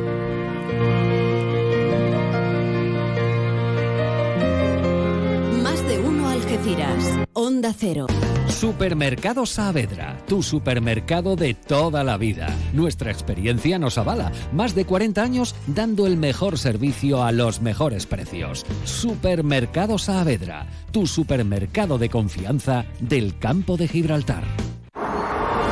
[5.64, 7.20] Más de uno Algeciras.
[7.34, 8.08] Onda Cero.
[8.50, 12.48] Supermercado Saavedra, tu supermercado de toda la vida.
[12.74, 14.32] Nuestra experiencia nos avala.
[14.52, 18.66] Más de 40 años dando el mejor servicio a los mejores precios.
[18.84, 24.44] Supermercado Saavedra, tu supermercado de confianza del campo de Gibraltar.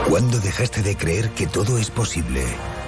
[0.08, 2.46] ¿Cuándo dejaste de creer que todo es posible?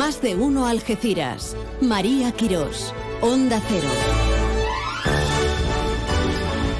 [0.00, 1.54] Más de uno Algeciras.
[1.82, 2.94] María Quirós.
[3.20, 3.86] Onda Cero.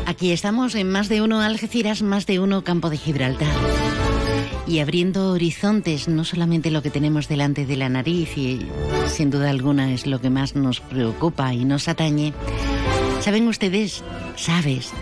[0.07, 3.55] Aquí estamos en más de uno Algeciras, más de uno Campo de Gibraltar.
[4.67, 8.67] Y abriendo horizontes, no solamente lo que tenemos delante de la nariz, y
[9.09, 12.33] sin duda alguna es lo que más nos preocupa y nos atañe.
[13.21, 14.03] ¿Saben ustedes,
[14.37, 14.93] sabes,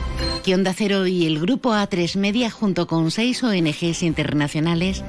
[0.45, 5.05] que Onda Cero y el Grupo A3 Media, junto con seis ONGs internacionales,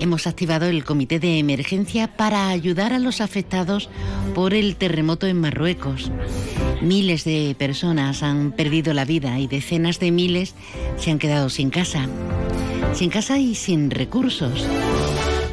[0.00, 3.88] hemos activado el Comité de Emergencia para ayudar a los afectados
[4.34, 6.10] por el terremoto en Marruecos?
[6.82, 10.54] Miles de personas han perdido la vida y decenas de miles
[10.96, 12.08] se han quedado sin casa.
[12.94, 14.66] Sin casa y sin recursos.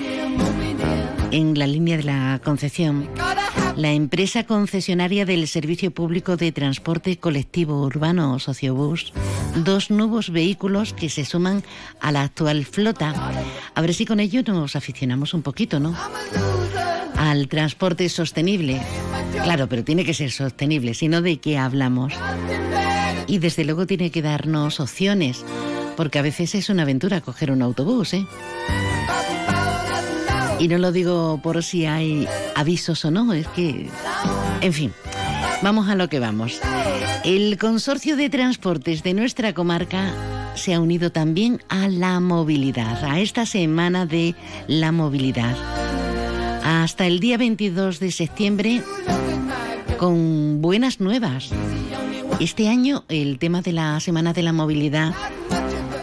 [1.31, 3.09] en la línea de la Concepción.
[3.75, 9.13] La empresa concesionaria del Servicio Público de Transporte Colectivo Urbano Sociobús,
[9.55, 11.63] dos nuevos vehículos que se suman
[12.01, 13.13] a la actual flota.
[13.73, 15.95] A ver si con ello nos aficionamos un poquito, ¿no?
[17.15, 18.81] Al transporte sostenible.
[19.43, 22.13] Claro, pero tiene que ser sostenible, si no, ¿de qué hablamos?
[23.27, 25.45] Y desde luego tiene que darnos opciones,
[25.95, 28.25] porque a veces es una aventura coger un autobús, ¿eh?
[30.59, 33.87] Y no lo digo por si hay avisos o no, es que...
[34.61, 34.93] En fin,
[35.63, 36.59] vamos a lo que vamos.
[37.23, 40.13] El consorcio de transportes de nuestra comarca
[40.55, 44.35] se ha unido también a la movilidad, a esta semana de
[44.67, 45.55] la movilidad.
[46.63, 48.83] Hasta el día 22 de septiembre,
[49.97, 51.49] con buenas nuevas.
[52.39, 55.13] Este año el tema de la Semana de la Movilidad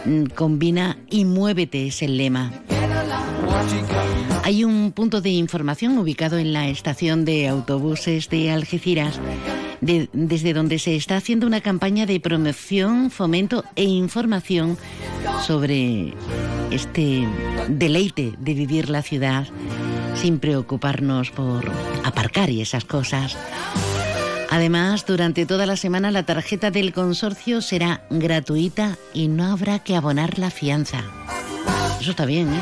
[0.05, 2.51] mm, combina y muévete es el lema.
[4.47, 9.19] Hay un punto de información ubicado en la estación de autobuses de Algeciras,
[9.81, 14.77] desde donde se está haciendo una campaña de promoción, fomento e información
[15.45, 16.13] sobre
[16.71, 17.27] este
[17.67, 19.47] deleite de vivir la ciudad
[20.15, 21.69] sin preocuparnos por
[22.05, 23.35] aparcar y esas cosas.
[24.49, 29.97] Además, durante toda la semana la tarjeta del consorcio será gratuita y no habrá que
[29.97, 31.03] abonar la fianza.
[31.99, 32.61] Eso está bien, ¿eh?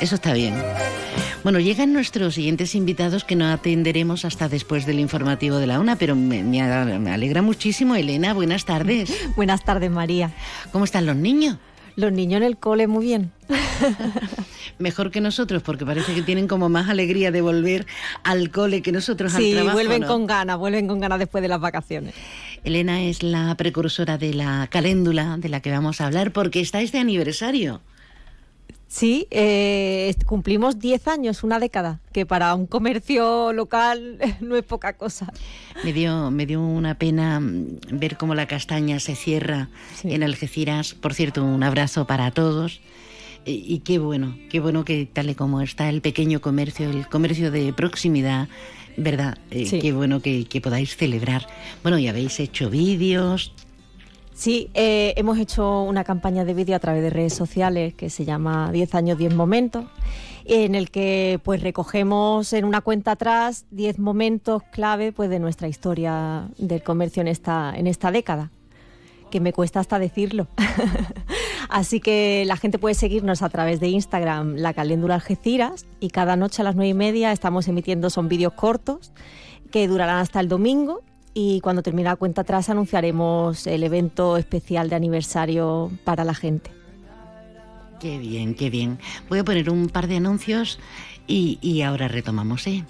[0.00, 0.54] Eso está bien.
[1.42, 5.96] Bueno, llegan nuestros siguientes invitados que no atenderemos hasta después del informativo de la UNA,
[5.96, 6.60] pero me, me
[7.10, 7.96] alegra muchísimo.
[7.96, 9.12] Elena, buenas tardes.
[9.36, 10.32] buenas tardes, María.
[10.72, 11.56] ¿Cómo están los niños?
[11.96, 13.32] Los niños en el cole muy bien.
[14.78, 17.86] Mejor que nosotros, porque parece que tienen como más alegría de volver
[18.22, 19.68] al cole que nosotros al trabajo.
[19.68, 22.14] Sí, vuelven con ganas, vuelven con ganas después de las vacaciones.
[22.62, 26.80] Elena es la precursora de la caléndula de la que vamos a hablar, porque está
[26.80, 27.80] este aniversario.
[28.88, 34.94] Sí, eh, cumplimos 10 años, una década, que para un comercio local no es poca
[34.94, 35.30] cosa.
[35.84, 39.68] Me dio, me dio una pena mm, ver cómo la castaña se cierra
[40.04, 40.94] en Algeciras.
[40.94, 42.80] Por cierto, un abrazo para todos.
[43.44, 47.50] Y, qué bueno, qué bueno que tal y como está el pequeño comercio, el comercio
[47.50, 48.48] de proximidad,
[48.98, 49.38] ¿verdad?
[49.50, 51.46] Eh, qué bueno que, que podáis celebrar.
[51.82, 53.54] Bueno, ya habéis hecho vídeos,
[54.38, 58.24] Sí, eh, hemos hecho una campaña de vídeo a través de redes sociales que se
[58.24, 59.86] llama 10 años, 10 momentos,
[60.44, 65.66] en el que pues recogemos en una cuenta atrás 10 momentos clave pues de nuestra
[65.66, 68.52] historia del comercio en esta, en esta década.
[69.32, 70.46] que me cuesta hasta decirlo.
[71.68, 76.36] Así que la gente puede seguirnos a través de Instagram, la caléndula Algeciras, y cada
[76.36, 79.12] noche a las nueve y media estamos emitiendo, son vídeos cortos
[79.72, 81.02] que durarán hasta el domingo.
[81.40, 86.72] Y cuando termine la cuenta atrás anunciaremos el evento especial de aniversario para la gente.
[88.00, 88.98] Qué bien, qué bien.
[89.28, 90.80] Voy a poner un par de anuncios
[91.28, 92.84] y, y ahora retomamos, ¿eh?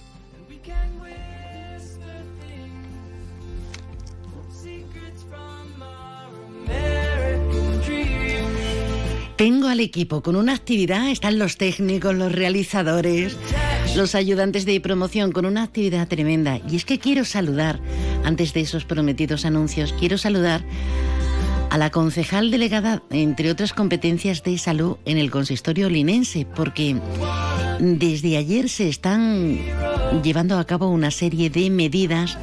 [9.37, 13.37] Tengo al equipo con una actividad, están los técnicos, los realizadores,
[13.95, 16.61] los ayudantes de promoción con una actividad tremenda.
[16.69, 17.79] Y es que quiero saludar,
[18.29, 20.61] antes de esos prometidos anuncios, quiero saludar
[21.71, 26.97] a la concejal delegada, entre otras competencias de salud, en el consistorio linense, porque
[27.79, 29.59] desde ayer se están
[30.23, 32.39] llevando a cabo una serie de medidas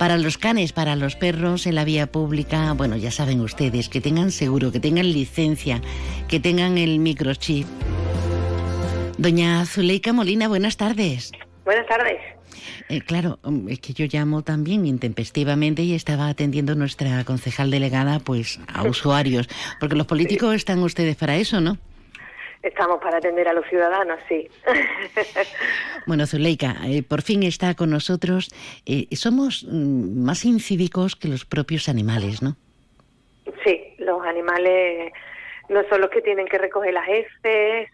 [0.00, 4.00] para los canes, para los perros en la vía pública, bueno, ya saben ustedes, que
[4.00, 5.80] tengan seguro, que tengan licencia,
[6.26, 7.68] que tengan el microchip.
[9.16, 11.30] Doña Zuleika Molina, buenas tardes.
[11.64, 12.33] Buenas tardes.
[12.88, 18.18] Eh, claro, mm, es que yo llamo también intempestivamente y estaba atendiendo nuestra concejal delegada
[18.20, 19.48] pues a usuarios,
[19.80, 21.78] porque los políticos están ustedes para eso, ¿no?
[22.62, 24.48] Estamos para atender a los ciudadanos, sí.
[26.06, 28.50] Bueno, Zuleika, eh, por fin está con nosotros.
[28.86, 32.56] Eh, somos mm, más incívicos que los propios animales, ¿no?
[33.64, 35.12] Sí, los animales
[35.68, 37.90] no son los que tienen que recoger las heces,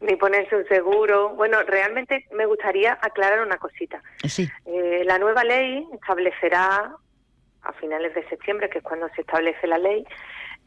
[0.00, 1.30] ni ponerse un seguro.
[1.30, 4.02] Bueno, realmente me gustaría aclarar una cosita.
[4.24, 4.48] Sí.
[4.66, 6.94] Eh, la nueva ley establecerá,
[7.62, 10.04] a finales de septiembre, que es cuando se establece la ley,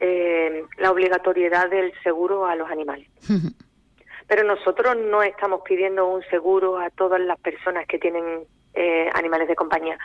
[0.00, 3.08] eh, la obligatoriedad del seguro a los animales.
[4.28, 9.48] Pero nosotros no estamos pidiendo un seguro a todas las personas que tienen eh, animales
[9.48, 9.98] de compañía.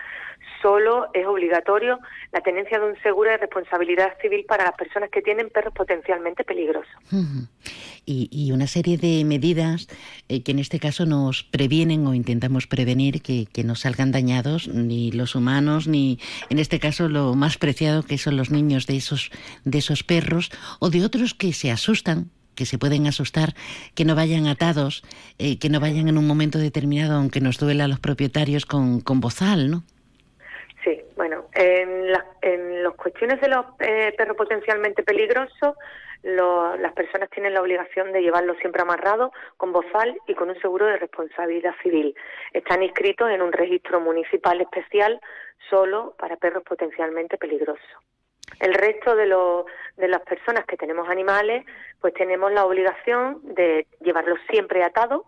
[0.62, 2.00] Solo es obligatorio
[2.32, 6.44] la tenencia de un seguro de responsabilidad civil para las personas que tienen perros potencialmente
[6.44, 6.92] peligrosos.
[8.06, 9.88] y, y, una serie de medidas
[10.30, 15.12] eh, que en este caso nos previenen o intentamos prevenir que, no salgan dañados ni
[15.12, 19.30] los humanos ni en este caso lo más preciado que son los niños de esos
[19.66, 23.54] de esos perros o de otros que se asustan que se pueden asustar,
[23.94, 25.04] que no vayan atados,
[25.38, 29.00] eh, que no vayan en un momento determinado, aunque nos duela a los propietarios, con,
[29.00, 29.84] con bozal, ¿no?
[30.84, 35.76] Sí, bueno, en, la, en las cuestiones de los eh, perros potencialmente peligrosos,
[36.24, 40.60] lo, las personas tienen la obligación de llevarlo siempre amarrado, con bozal y con un
[40.62, 42.16] seguro de responsabilidad civil.
[42.54, 45.20] Están inscritos en un registro municipal especial
[45.70, 47.88] solo para perros potencialmente peligrosos.
[48.60, 49.66] El resto de, lo,
[49.98, 51.66] de las personas que tenemos animales,
[52.00, 55.24] pues tenemos la obligación de llevarlos siempre atados,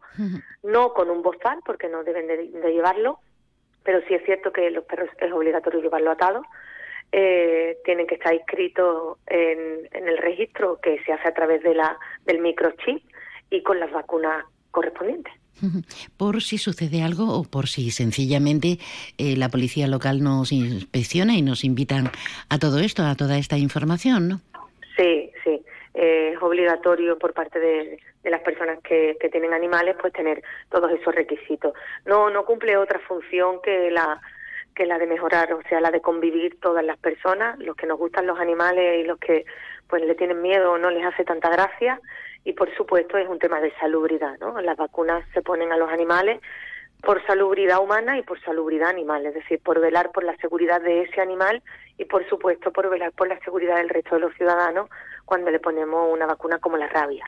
[0.63, 3.19] no con un bozal, porque no deben de, de, llevarlo,
[3.83, 6.43] pero sí es cierto que los perros es obligatorio llevarlo atado.
[7.11, 11.73] Eh, tienen que estar inscritos en, en el registro que se hace a través de
[11.73, 13.03] la, del microchip
[13.49, 15.33] y con las vacunas correspondientes
[16.17, 18.79] por si sucede algo o por si sencillamente
[19.17, 22.09] eh, la policía local nos inspecciona y nos invitan
[22.49, 24.41] a todo esto, a toda esta información, ¿no?
[24.97, 25.28] Sí, sí.
[26.01, 30.91] Es obligatorio por parte de, de las personas que, que, tienen animales pues tener todos
[30.91, 31.73] esos requisitos.
[32.05, 34.21] No, no cumple otra función que la
[34.75, 37.99] que la de mejorar, o sea, la de convivir todas las personas, los que nos
[37.99, 39.43] gustan los animales y los que
[39.89, 41.99] pues le tienen miedo o no les hace tanta gracia,
[42.45, 44.61] y por supuesto es un tema de salubridad, ¿no?
[44.61, 46.39] Las vacunas se ponen a los animales
[47.01, 51.03] por salubridad humana y por salubridad animal, es decir, por velar por la seguridad de
[51.03, 51.61] ese animal
[51.97, 54.89] y por supuesto por velar por la seguridad del resto de los ciudadanos
[55.29, 57.23] cuando le ponemos una vacuna como la rabia.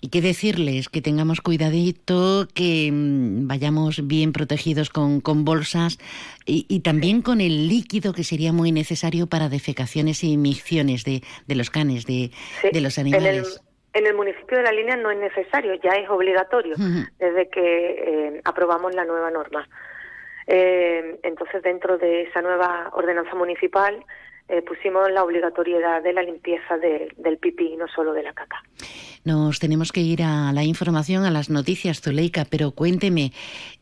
[0.00, 5.98] Y qué decirles, que tengamos cuidadito, que mm, vayamos bien protegidos con, con bolsas
[6.46, 11.20] y, y, también con el líquido que sería muy necesario para defecaciones y micciones de,
[11.46, 12.30] de los canes, de,
[12.62, 13.60] sí, de los animales.
[13.92, 17.08] En el municipio de La Línea no es necesario, ya es obligatorio uh -huh.
[17.18, 19.68] desde que eh, aprobamos la nueva norma.
[20.46, 24.02] Eh, entonces, dentro de esa nueva ordenanza municipal,
[24.48, 28.62] eh, pusimos la obligatoriedad de la limpieza de, del pipí, no solo de la caca.
[29.24, 33.32] Nos tenemos que ir a la información, a las noticias, Zuleika, pero cuénteme,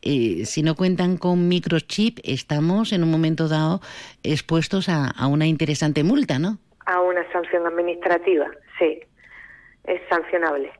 [0.01, 3.79] eh, si no cuentan con microchip, estamos en un momento dado
[4.23, 6.57] expuestos a, a una interesante multa, ¿no?
[6.85, 8.47] A una sanción administrativa,
[8.79, 9.01] sí
[9.87, 10.71] es sancionable.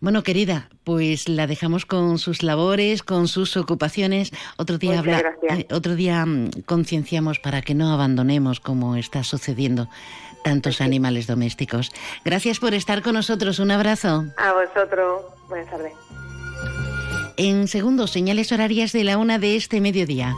[0.00, 4.30] Bueno, querida, pues la dejamos con sus labores, con sus ocupaciones.
[4.56, 9.88] Otro día habla, eh, otro día um, concienciamos para que no abandonemos como está sucediendo
[10.44, 10.84] tantos sí.
[10.84, 11.90] animales domésticos.
[12.24, 13.58] Gracias por estar con nosotros.
[13.58, 14.24] Un abrazo.
[14.36, 15.22] A vosotros.
[15.48, 15.92] Buenas tardes.
[17.36, 20.34] En segundos, señales horarias de la una de este mediodía.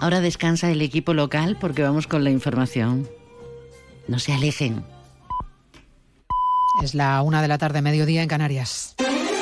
[0.00, 3.08] Ahora descansa el equipo local porque vamos con la información.
[4.08, 4.84] No se alejen.
[6.82, 8.96] Es la una de la tarde, mediodía en Canarias.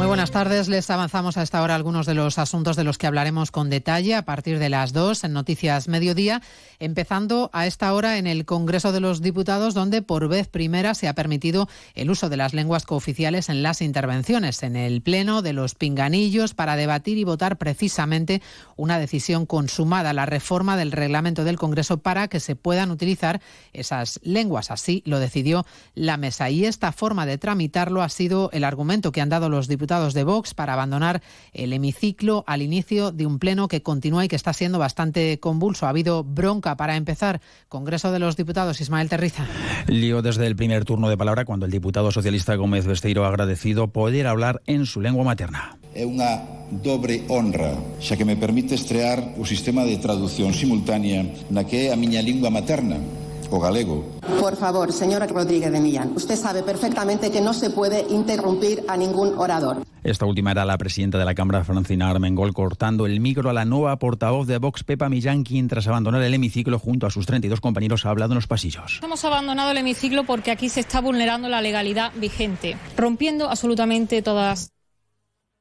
[0.00, 0.68] Muy buenas tardes.
[0.68, 4.14] Les avanzamos a esta hora algunos de los asuntos de los que hablaremos con detalle
[4.14, 6.40] a partir de las dos en Noticias Mediodía,
[6.78, 11.06] empezando a esta hora en el Congreso de los Diputados, donde por vez primera se
[11.06, 15.52] ha permitido el uso de las lenguas cooficiales en las intervenciones, en el Pleno de
[15.52, 18.40] los Pinganillos, para debatir y votar precisamente
[18.76, 23.42] una decisión consumada, la reforma del reglamento del Congreso para que se puedan utilizar
[23.74, 24.70] esas lenguas.
[24.70, 26.48] Así lo decidió la mesa.
[26.48, 30.22] Y esta forma de tramitarlo ha sido el argumento que han dado los diputados de
[30.22, 31.20] Vox para abandonar
[31.52, 35.86] el hemiciclo al inicio de un pleno que continúa y que está siendo bastante convulso.
[35.86, 37.40] Ha habido bronca para empezar.
[37.68, 39.46] Congreso de los Diputados, Ismael Terriza.
[39.88, 43.88] Lío desde el primer turno de palabra cuando el diputado socialista Gómez Besteiro ha agradecido
[43.88, 45.76] poder hablar en su lengua materna.
[45.90, 46.38] É unha
[46.70, 51.92] dobre honra, xa que me permite estrear o sistema de traducción simultánea na que é
[51.92, 53.02] a miña lingua materna,
[53.50, 54.04] o galego.
[54.40, 58.96] Por favor, señora Rodríguez de Millán, usted sabe perfectamente que no se puede interrumpir a
[58.96, 59.84] ningún orador.
[60.02, 63.66] Esta última era la presidenta de la Cámara, Francina Armengol, cortando el micro a la
[63.66, 67.60] nueva portavoz de Vox, Pepa Millán, quien tras abandonar el hemiciclo junto a sus 32
[67.60, 69.00] compañeros ha hablado en los pasillos.
[69.02, 74.72] Hemos abandonado el hemiciclo porque aquí se está vulnerando la legalidad vigente, rompiendo absolutamente todas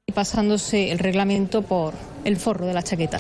[0.08, 3.20] y pasándose el reglamento por el forro de la chaqueta.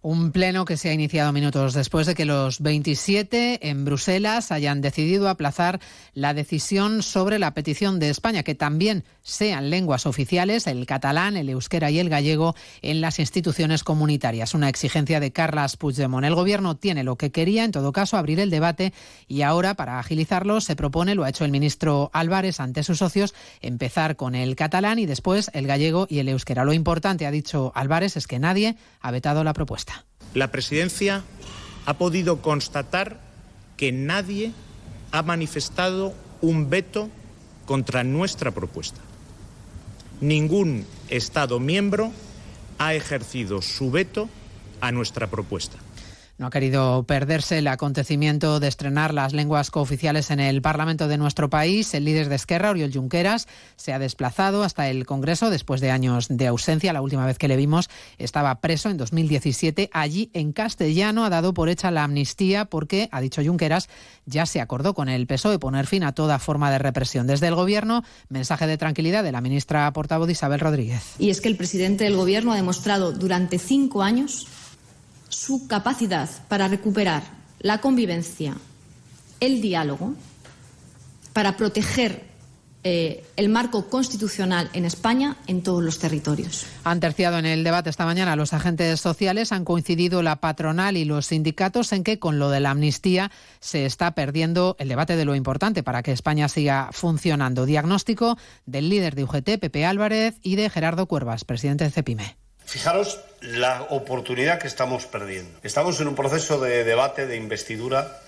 [0.00, 4.80] Un pleno que se ha iniciado minutos después de que los 27 en Bruselas hayan
[4.80, 5.80] decidido aplazar
[6.14, 11.48] la decisión sobre la petición de España que también sean lenguas oficiales el catalán, el
[11.48, 14.54] euskera y el gallego en las instituciones comunitarias.
[14.54, 16.24] Una exigencia de Carlas Puigdemont.
[16.24, 18.92] El gobierno tiene lo que quería, en todo caso, abrir el debate
[19.26, 23.34] y ahora, para agilizarlo, se propone, lo ha hecho el ministro Álvarez ante sus socios,
[23.60, 26.64] empezar con el catalán y después el gallego y el euskera.
[26.64, 29.87] Lo importante, ha dicho Álvarez, es que nadie ha vetado la propuesta.
[30.34, 31.24] La presidencia
[31.86, 33.20] ha podido constatar
[33.76, 34.52] que nadie
[35.10, 37.08] ha manifestado un veto
[37.66, 39.00] contra nuestra propuesta.
[40.20, 42.12] Ningún Estado miembro
[42.78, 44.28] ha ejercido su veto
[44.80, 45.78] a nuestra propuesta.
[46.38, 51.18] No ha querido perderse el acontecimiento de estrenar las lenguas cooficiales en el Parlamento de
[51.18, 51.92] nuestro país.
[51.94, 56.28] El líder de Esquerra, Oriol Junqueras, se ha desplazado hasta el Congreso después de años
[56.30, 56.92] de ausencia.
[56.92, 59.90] La última vez que le vimos estaba preso en 2017.
[59.92, 63.88] Allí, en castellano, ha dado por hecha la amnistía porque, ha dicho Junqueras,
[64.24, 67.26] ya se acordó con el PSOE poner fin a toda forma de represión.
[67.26, 71.02] Desde el Gobierno, mensaje de tranquilidad de la ministra portavoz Isabel Rodríguez.
[71.18, 74.46] Y es que el presidente del Gobierno ha demostrado durante cinco años
[75.38, 77.22] su capacidad para recuperar
[77.60, 78.56] la convivencia,
[79.38, 80.14] el diálogo,
[81.32, 82.24] para proteger
[82.82, 86.66] eh, el marco constitucional en España en todos los territorios.
[86.82, 91.04] Han terciado en el debate esta mañana los agentes sociales, han coincidido la patronal y
[91.04, 93.30] los sindicatos en que con lo de la amnistía
[93.60, 97.64] se está perdiendo el debate de lo importante para que España siga funcionando.
[97.64, 98.36] Diagnóstico
[98.66, 102.47] del líder de UGT, Pepe Álvarez, y de Gerardo Cuervas, presidente de CEPIME.
[102.68, 105.58] Fijaros la oportunidad que estamos perdiendo.
[105.62, 108.20] Estamos en un proceso de debate, de investidura,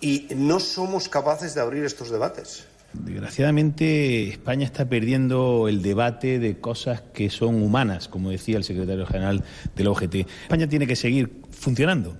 [0.00, 2.66] y no somos capaces de abrir estos debates.
[2.94, 9.06] Desgraciadamente, España está perdiendo el debate de cosas que son humanas, como decía el secretario
[9.06, 9.44] general
[9.76, 10.14] de la OGT.
[10.42, 12.18] España tiene que seguir funcionando.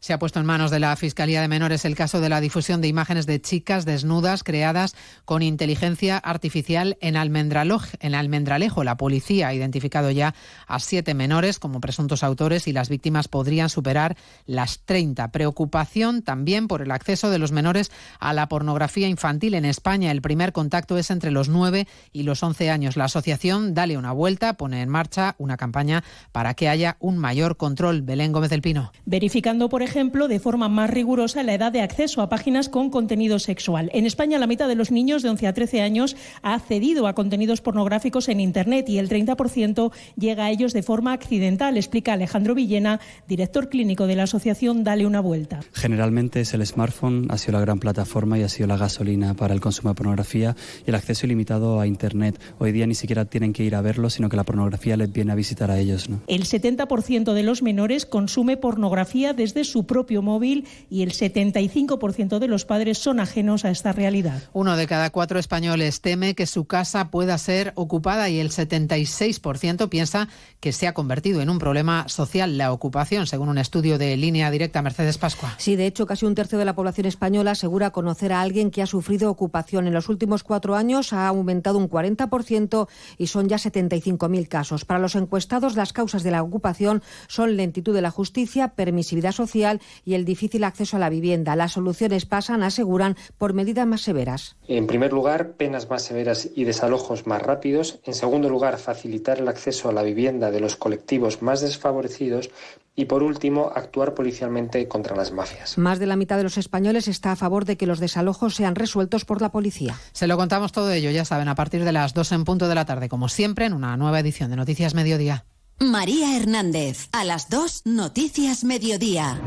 [0.00, 2.80] Se ha puesto en manos de la Fiscalía de Menores el caso de la difusión
[2.80, 4.96] de imágenes de chicas desnudas creadas
[5.26, 8.82] con inteligencia artificial en, en Almendralejo.
[8.82, 10.34] La policía ha identificado ya
[10.66, 15.32] a siete menores como presuntos autores y las víctimas podrían superar las 30.
[15.32, 20.12] Preocupación también por el acceso de los menores a la pornografía infantil en España.
[20.12, 22.96] El primer contacto es entre los 9 y los 11 años.
[22.96, 27.58] La asociación Dale una vuelta pone en marcha una campaña para que haya un mayor
[27.58, 28.00] control.
[28.00, 28.92] Belén Gómez del Pino.
[29.04, 33.40] Verificando, por ejemplo, de forma más rigurosa la edad de acceso a páginas con contenido
[33.40, 33.90] sexual.
[33.92, 37.14] En España, la mitad de los niños de 11 a 13 años ha accedido a
[37.14, 42.54] contenidos pornográficos en Internet y el 30% llega a ellos de forma accidental, explica Alejandro
[42.54, 45.60] Villena, director clínico de la asociación Dale una vuelta.
[45.72, 49.54] Generalmente es el smartphone, ha sido la gran plataforma y ha sido la gasolina para
[49.54, 50.54] el consumo de pornografía
[50.86, 52.40] y el acceso ilimitado a Internet.
[52.58, 55.32] Hoy día ni siquiera tienen que ir a verlo, sino que la pornografía les viene
[55.32, 56.08] a visitar a ellos.
[56.08, 56.20] ¿no?
[56.28, 62.38] El 70% de los menores consume pornografía desde su su propio móvil y el 75%
[62.38, 64.42] de los padres son ajenos a esta realidad.
[64.52, 69.88] Uno de cada cuatro españoles teme que su casa pueda ser ocupada y el 76%
[69.88, 70.28] piensa
[70.60, 74.50] que se ha convertido en un problema social la ocupación, según un estudio de línea
[74.50, 75.54] directa Mercedes Pascua.
[75.56, 78.82] Sí, de hecho, casi un tercio de la población española asegura conocer a alguien que
[78.82, 79.86] ha sufrido ocupación.
[79.86, 84.84] En los últimos cuatro años ha aumentado un 40% y son ya 75.000 casos.
[84.84, 89.69] Para los encuestados, las causas de la ocupación son lentitud de la justicia, permisividad social
[90.04, 91.54] y el difícil acceso a la vivienda.
[91.54, 94.56] Las soluciones pasan, aseguran, por medidas más severas.
[94.66, 98.00] En primer lugar, penas más severas y desalojos más rápidos.
[98.04, 102.50] En segundo lugar, facilitar el acceso a la vivienda de los colectivos más desfavorecidos.
[102.96, 105.78] Y por último, actuar policialmente contra las mafias.
[105.78, 108.74] Más de la mitad de los españoles está a favor de que los desalojos sean
[108.74, 109.96] resueltos por la policía.
[110.12, 112.74] Se lo contamos todo ello, ya saben, a partir de las 2 en punto de
[112.74, 115.44] la tarde, como siempre, en una nueva edición de Noticias Mediodía.
[115.82, 119.40] María Hernández, a las 2, Noticias Mediodía.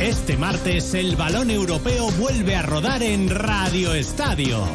[0.00, 4.66] Este martes el balón europeo vuelve a rodar en Radio Estadio.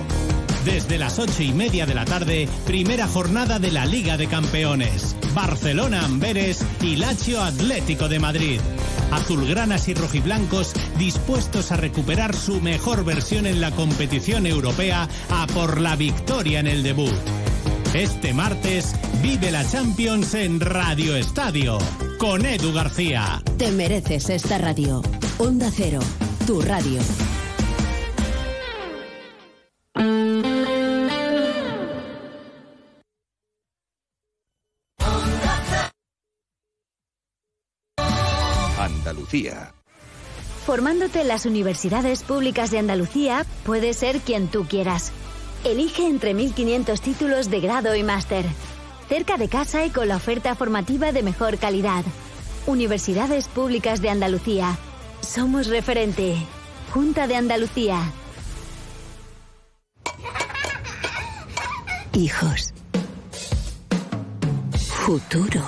[0.66, 5.16] Desde las ocho y media de la tarde, primera jornada de la Liga de Campeones.
[5.34, 8.62] Barcelona Amberes y Lazio Atlético de Madrid.
[9.12, 15.82] Azulgranas y rojiblancos dispuestos a recuperar su mejor versión en la competición europea a por
[15.82, 17.14] la victoria en el debut.
[17.94, 21.78] Este martes vive la Champions en Radio Estadio
[22.18, 23.44] con Edu García.
[23.58, 25.02] Te mereces esta radio.
[25.38, 26.00] Onda Cero,
[26.48, 27.02] tu radio.
[40.66, 45.12] Formándote en las universidades públicas de Andalucía, puedes ser quien tú quieras.
[45.64, 48.46] Elige entre 1.500 títulos de grado y máster.
[49.10, 52.04] Cerca de casa y con la oferta formativa de mejor calidad.
[52.68, 54.78] Universidades Públicas de Andalucía.
[55.22, 56.36] Somos referente.
[56.94, 58.00] Junta de Andalucía.
[62.14, 62.74] Hijos.
[65.06, 65.62] Futuro.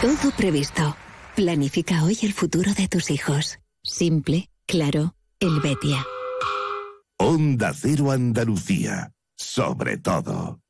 [0.00, 0.96] Todo previsto.
[1.34, 3.58] Planifica hoy el futuro de tus hijos.
[3.82, 6.06] Simple, claro, Helvetia.
[7.18, 9.12] Onda Cero Andalucía.
[9.36, 10.60] Sobre todo.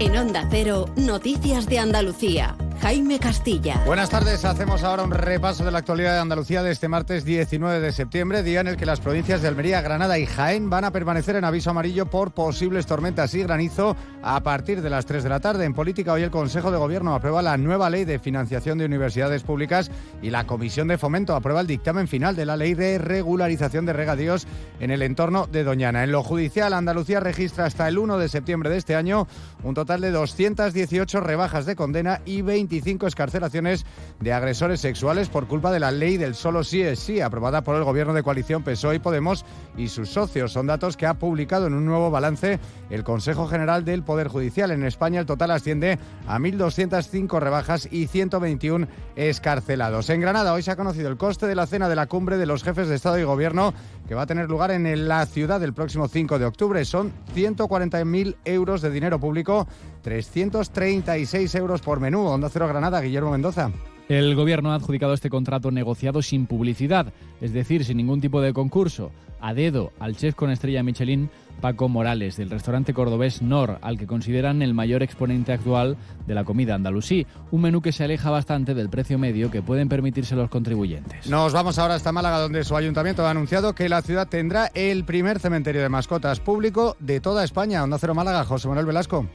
[0.00, 2.58] En Onda Cero, Noticias de Andalucía.
[2.80, 3.82] Jaime Castilla.
[3.86, 7.80] Buenas tardes, hacemos ahora un repaso de la actualidad de Andalucía de este martes 19
[7.80, 10.92] de septiembre, día en el que las provincias de Almería, Granada y Jaén van a
[10.92, 15.28] permanecer en aviso amarillo por posibles tormentas y granizo a partir de las 3 de
[15.28, 15.64] la tarde.
[15.64, 19.42] En política, hoy el Consejo de Gobierno aprueba la nueva ley de financiación de universidades
[19.42, 19.90] públicas
[20.22, 23.92] y la Comisión de Fomento aprueba el dictamen final de la ley de regularización de
[23.92, 24.46] regadíos
[24.78, 26.04] en el entorno de Doñana.
[26.04, 29.26] En lo judicial, Andalucía registra hasta el 1 de septiembre de este año
[29.64, 33.86] un total de 218 rebajas de condena y 20 25 escarcelaciones
[34.20, 37.76] de agresores sexuales por culpa de la ley del solo sí es sí, aprobada por
[37.76, 39.46] el gobierno de coalición PSOE y Podemos
[39.78, 40.52] y sus socios.
[40.52, 42.60] Son datos que ha publicado en un nuevo balance
[42.90, 44.70] el Consejo General del Poder Judicial.
[44.70, 50.10] En España el total asciende a 1.205 rebajas y 121 escarcelados.
[50.10, 52.44] En Granada hoy se ha conocido el coste de la cena de la cumbre de
[52.44, 53.72] los jefes de Estado y Gobierno
[54.06, 56.84] que va a tener lugar en la ciudad el próximo 5 de octubre.
[56.84, 59.66] Son 140.000 euros de dinero público
[60.02, 62.26] 336 euros por menú.
[62.26, 63.70] Onda Cero Granada, Guillermo Mendoza.
[64.08, 68.54] El gobierno ha adjudicado este contrato negociado sin publicidad, es decir, sin ningún tipo de
[68.54, 71.28] concurso, a dedo al chef con estrella Michelin
[71.60, 75.96] Paco Morales, del restaurante cordobés Nor, al que consideran el mayor exponente actual
[76.26, 79.88] de la comida andalusí, un menú que se aleja bastante del precio medio que pueden
[79.88, 81.28] permitirse los contribuyentes.
[81.28, 85.04] Nos vamos ahora hasta Málaga, donde su ayuntamiento ha anunciado que la ciudad tendrá el
[85.04, 87.82] primer cementerio de mascotas público de toda España.
[87.82, 89.26] Onda Cero Málaga, José Manuel Velasco.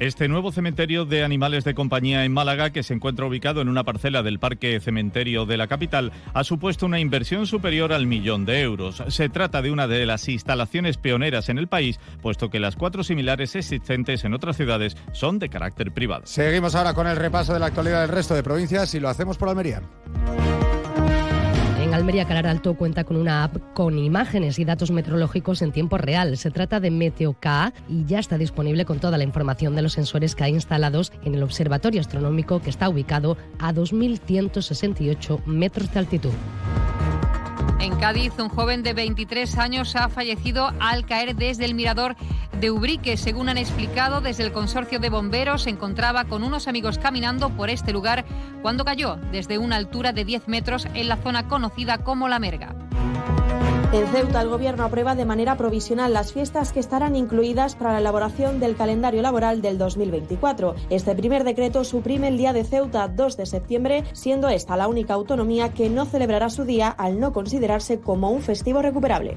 [0.00, 3.84] Este nuevo cementerio de animales de compañía en Málaga, que se encuentra ubicado en una
[3.84, 8.62] parcela del Parque Cementerio de la capital, ha supuesto una inversión superior al millón de
[8.62, 9.04] euros.
[9.08, 13.04] Se trata de una de las instalaciones pioneras en el país, puesto que las cuatro
[13.04, 16.22] similares existentes en otras ciudades son de carácter privado.
[16.24, 19.36] Seguimos ahora con el repaso de la actualidad del resto de provincias y lo hacemos
[19.36, 19.82] por Almería.
[21.92, 26.36] Almería Calar Alto cuenta con una app con imágenes y datos meteorológicos en tiempo real.
[26.36, 27.46] Se trata de MeteoK
[27.88, 31.34] y ya está disponible con toda la información de los sensores que hay instalados en
[31.34, 36.32] el observatorio astronómico que está ubicado a 2.168 metros de altitud.
[37.80, 42.14] En Cádiz, un joven de 23 años ha fallecido al caer desde el mirador
[42.60, 43.16] de Ubrique.
[43.16, 47.70] Según han explicado desde el consorcio de bomberos, se encontraba con unos amigos caminando por
[47.70, 48.26] este lugar
[48.60, 52.74] cuando cayó desde una altura de 10 metros en la zona conocida como La Merga.
[53.92, 57.98] En Ceuta, el Gobierno aprueba de manera provisional las fiestas que estarán incluidas para la
[57.98, 60.76] elaboración del calendario laboral del 2024.
[60.90, 65.14] Este primer decreto suprime el Día de Ceuta 2 de septiembre, siendo esta la única
[65.14, 69.34] autonomía que no celebrará su día al no considerarse como un festivo recuperable.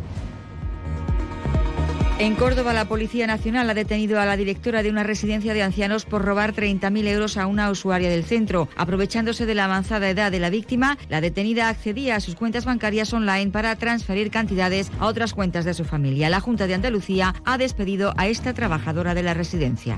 [2.24, 6.06] En Córdoba, la Policía Nacional ha detenido a la directora de una residencia de ancianos
[6.06, 8.70] por robar 30.000 euros a una usuaria del centro.
[8.78, 13.12] Aprovechándose de la avanzada edad de la víctima, la detenida accedía a sus cuentas bancarias
[13.12, 16.30] online para transferir cantidades a otras cuentas de su familia.
[16.30, 19.98] La Junta de Andalucía ha despedido a esta trabajadora de la residencia.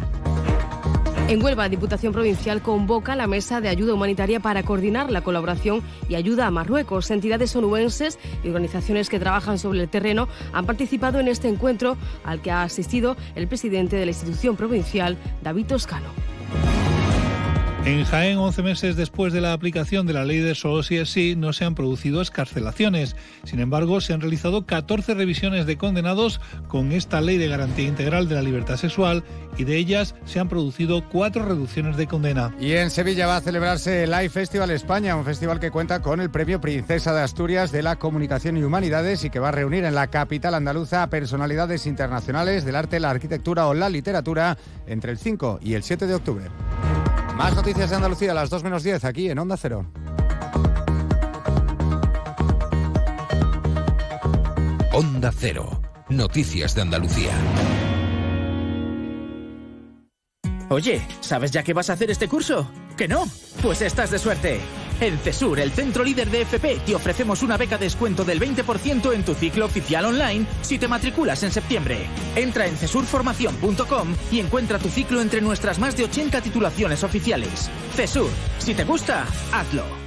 [1.27, 6.13] En Huelva, Diputación Provincial convoca la mesa de ayuda humanitaria para coordinar la colaboración y
[6.13, 7.09] ayuda a Marruecos.
[7.09, 12.43] Entidades onubenses y organizaciones que trabajan sobre el terreno han participado en este encuentro al
[12.43, 16.34] que ha asistido el presidente de la institución provincial, David Toscano.
[17.85, 21.11] En Jaén, 11 meses después de la aplicación de la ley de solo sí es
[21.11, 23.15] sí, no se han producido escarcelaciones.
[23.43, 28.27] Sin embargo, se han realizado 14 revisiones de condenados con esta ley de garantía integral
[28.27, 29.23] de la libertad sexual
[29.55, 32.55] y de ellas se han producido cuatro reducciones de condena.
[32.59, 36.19] Y en Sevilla va a celebrarse el Live Festival España, un festival que cuenta con
[36.21, 39.85] el premio Princesa de Asturias de la Comunicación y Humanidades y que va a reunir
[39.85, 44.57] en la capital andaluza a personalidades internacionales del arte, la arquitectura o la literatura
[44.87, 46.45] entre el 5 y el 7 de octubre.
[47.37, 49.85] Más noticias de Andalucía a las 2 menos 10 aquí en Onda Cero.
[54.93, 55.81] Onda Cero.
[56.07, 57.31] Noticias de Andalucía.
[60.69, 62.71] Oye, ¿sabes ya qué vas a hacer este curso?
[62.95, 63.25] ¿Que no?
[63.61, 64.61] Pues estás de suerte.
[64.99, 69.13] En CESUR, el centro líder de FP, te ofrecemos una beca de descuento del 20%
[69.13, 72.07] en tu ciclo oficial online si te matriculas en septiembre.
[72.35, 77.69] Entra en cesurformación.com y encuentra tu ciclo entre nuestras más de 80 titulaciones oficiales.
[77.95, 78.29] CESUR,
[78.59, 80.04] si te gusta, hazlo.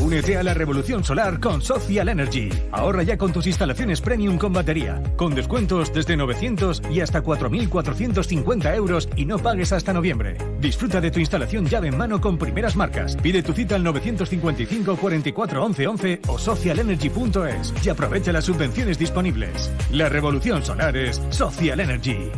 [0.00, 2.48] Únete a la revolución solar con Social Energy.
[2.72, 8.74] Ahorra ya con tus instalaciones premium con batería, con descuentos desde 900 y hasta 4.450
[8.74, 10.36] euros y no pagues hasta noviembre.
[10.60, 13.16] Disfruta de tu instalación llave en mano con primeras marcas.
[13.16, 19.70] Pide tu cita al 955 44 11 11 o socialenergy.es y aprovecha las subvenciones disponibles.
[19.90, 22.30] La revolución solar es Social Energy.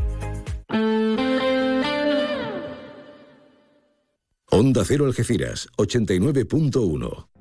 [4.51, 7.34] Onda Cero Algeciras, 89.1.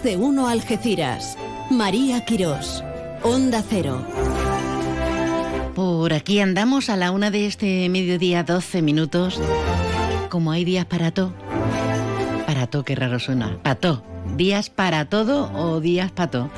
[0.00, 1.36] De uno Algeciras.
[1.70, 2.82] María Quirós.
[3.22, 4.02] Onda Cero.
[5.74, 9.38] Por aquí andamos a la una de este mediodía, 12 minutos.
[10.30, 11.34] Como hay días para todo.
[12.46, 13.58] Para todo, qué raro suena.
[13.62, 14.02] Para todo.
[14.34, 16.50] Días para todo o días para todo.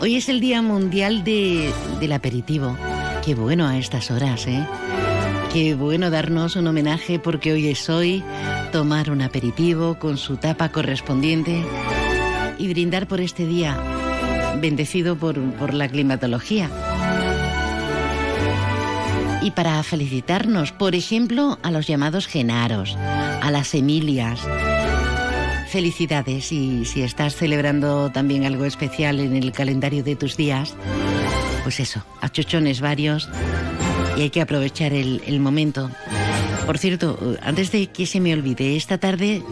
[0.00, 2.76] Hoy es el Día Mundial de, del Aperitivo.
[3.24, 4.64] Qué bueno a estas horas, ¿eh?
[5.52, 8.22] Qué bueno darnos un homenaje porque hoy es hoy,
[8.70, 11.64] tomar un aperitivo con su tapa correspondiente
[12.58, 13.76] y brindar por este día,
[14.60, 16.70] bendecido por, por la climatología.
[19.42, 24.40] Y para felicitarnos, por ejemplo, a los llamados genaros, a las Emilias.
[25.70, 30.74] Felicidades y si estás celebrando también algo especial en el calendario de tus días,
[31.62, 33.28] pues eso, a chochones varios
[34.16, 35.90] y hay que aprovechar el, el momento.
[36.66, 39.42] Por cierto, antes de que se me olvide, esta tarde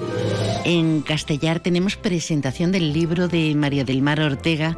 [0.67, 4.77] en Castellar tenemos presentación del libro de María del Mar Ortega,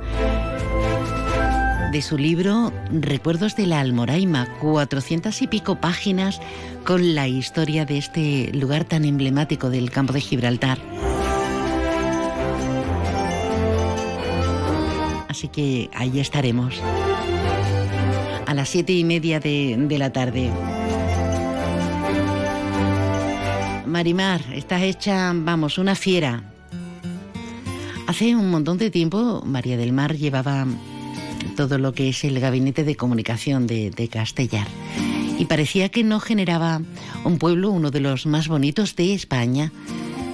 [1.91, 6.43] de su libro Recuerdos de la Almoraima, 400 y pico páginas
[6.85, 10.79] con la historia de este lugar tan emblemático del campo de Gibraltar.
[15.29, 16.83] Así que ahí estaremos.
[18.45, 20.51] A las siete y media de, de la tarde.
[23.89, 26.43] Marimar, estás hecha, vamos, una fiera.
[28.07, 30.67] Hace un montón de tiempo María del Mar llevaba
[31.57, 34.67] todo lo que es el gabinete de comunicación de, de Castellar
[35.39, 36.83] y parecía que no generaba
[37.25, 39.73] un pueblo, uno de los más bonitos de España,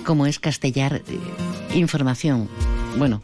[0.05, 1.18] como es Castellar, eh,
[1.74, 2.48] información.
[2.98, 3.22] Bueno,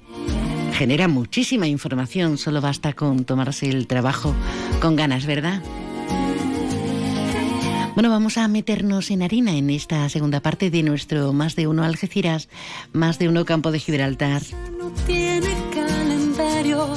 [0.74, 4.34] genera muchísima información, solo basta con tomarse el trabajo
[4.80, 5.62] con ganas, ¿verdad?
[8.00, 11.84] Bueno, vamos a meternos en harina en esta segunda parte de nuestro Más de Uno
[11.84, 12.48] Algeciras,
[12.94, 14.40] Más de Uno Campo de Gibraltar.
[14.78, 16.94] No tiene calendario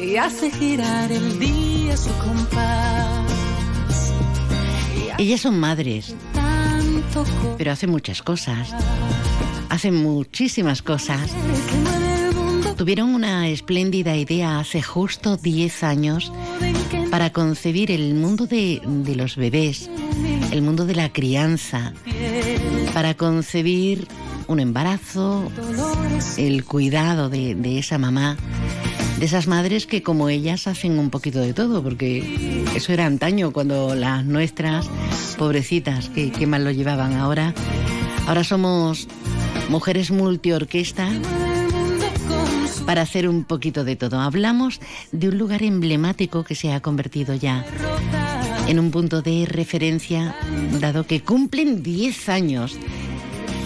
[0.00, 3.32] y hace girar el día su compás.
[5.18, 6.16] Ellas son madres,
[7.56, 8.74] pero hacen muchas cosas.
[9.68, 11.30] Hacen muchísimas cosas.
[12.76, 16.32] Tuvieron una espléndida idea hace justo 10 años
[17.12, 19.88] para concebir el mundo de, de los bebés,
[20.50, 21.92] el mundo de la crianza,
[22.92, 24.08] para concebir
[24.48, 25.50] un embarazo,
[26.36, 28.36] el cuidado de, esa mamá,
[29.18, 33.52] de esas madres que como ellas hacen un poquito de todo, porque eso era antaño
[33.52, 34.88] cuando las nuestras,
[35.38, 37.54] pobrecitas, que, que mal lo llevaban ahora,
[38.26, 39.06] ahora somos
[39.68, 41.08] mujeres multiorquesta
[42.86, 44.18] para hacer un poquito de todo.
[44.20, 44.80] Hablamos
[45.12, 47.64] de un lugar emblemático que se ha convertido ya
[48.70, 50.36] en un punto de referencia,
[50.80, 52.78] dado que cumplen 10 años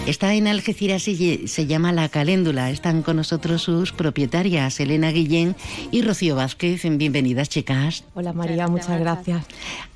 [0.07, 2.71] Está en Algeciras y se llama La Caléndula.
[2.71, 5.57] Están con nosotros sus propietarias, Elena Guillén
[5.91, 6.83] y Rocío Vázquez.
[6.85, 8.05] Bienvenidas, chicas.
[8.13, 9.47] Hola María, muchas gracias.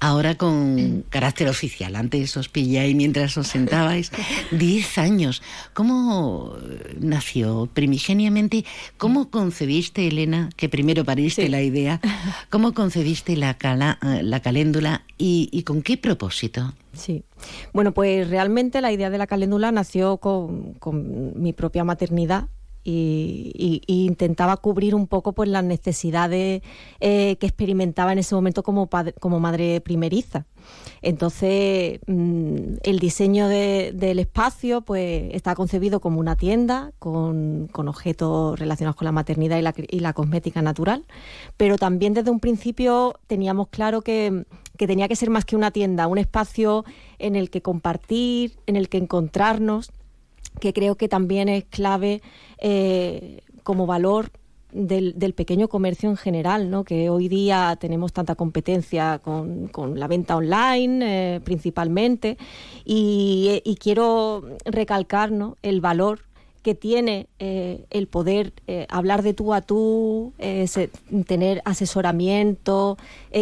[0.00, 1.94] Ahora con carácter oficial.
[1.94, 4.10] Antes os pillé mientras os sentabais.
[4.50, 5.42] Diez años.
[5.74, 6.56] ¿Cómo
[6.98, 8.64] nació primigeniamente?
[8.96, 12.00] ¿Cómo concebiste, Elena, que primero pariste la idea?
[12.48, 13.58] ¿Cómo concebiste la,
[14.22, 16.72] la caléndula y, y con qué propósito?
[16.98, 17.24] Sí.
[17.72, 20.76] Bueno, pues realmente la idea de la caléndula nació con,
[21.36, 22.48] mi propia maternidad
[22.84, 26.62] y, intentaba cubrir un poco pues las necesidades
[27.00, 28.88] eh, que experimentaba en ese momento como,
[29.20, 30.46] como madre primeriza.
[31.02, 38.96] Entonces, mm, el diseño del espacio pues, está concebido como una tienda con, objetos relacionados
[38.96, 41.04] con la maternidad y la, y la, cosmética natural,
[41.56, 44.44] pero también desde un principio teníamos claro que,
[44.86, 46.84] tenía que ser más que una tienda, un espacio
[47.18, 49.90] en el que compartir, en el que encontrarnos,
[50.60, 52.22] que creo que también es clave
[52.58, 54.30] eh, como valor
[54.72, 56.84] del, pequeño comercio en general, ¿no?
[56.84, 62.36] que hoy día tenemos tanta competencia con, la venta online eh, principalmente,
[62.84, 65.56] y, quiero recalcar ¿no?
[65.62, 66.20] el valor
[66.62, 70.32] que tiene eh, el poder eh, hablar de tú a tú,
[71.26, 72.98] tener asesoramiento,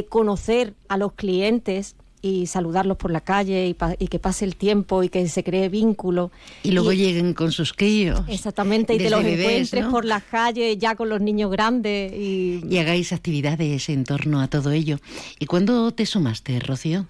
[0.08, 1.96] conocer a los clientes
[2.26, 6.30] y saludarlos por la calle y, que pase el tiempo y que se cree vínculo.
[6.62, 8.22] Y luego lleguen con sus críos.
[8.28, 12.12] Exactamente, y te los encuentres por la calle ya con los niños grandes.
[12.12, 12.62] Y...
[12.68, 14.98] y hagáis actividades en torno a todo ello.
[15.38, 17.06] ¿Y cuándo te sumaste, Rocío?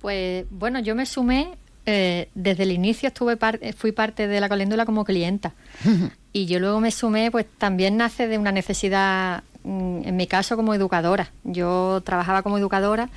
[0.00, 1.50] Pues bueno, yo me sumé
[1.86, 3.36] eh, desde el inicio estuve
[3.76, 5.52] fui parte de la caléndula como clienta
[6.32, 10.56] y yo luego me sumé pues también nace de una necesidad mm, en mi caso
[10.56, 13.08] como educadora yo trabajaba como educadora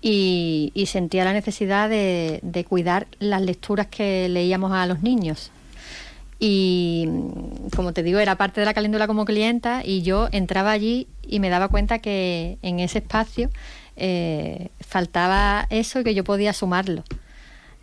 [0.00, 5.50] y, sentía la necesidad de, cuidar las lecturas que leíamos a los niños.
[6.40, 7.08] Y
[7.74, 11.40] como te digo, era parte de la caléndula como clienta y yo entraba allí y
[11.40, 13.50] me daba cuenta que en ese espacio
[13.96, 17.02] eh, faltaba eso y que yo podía sumarlo.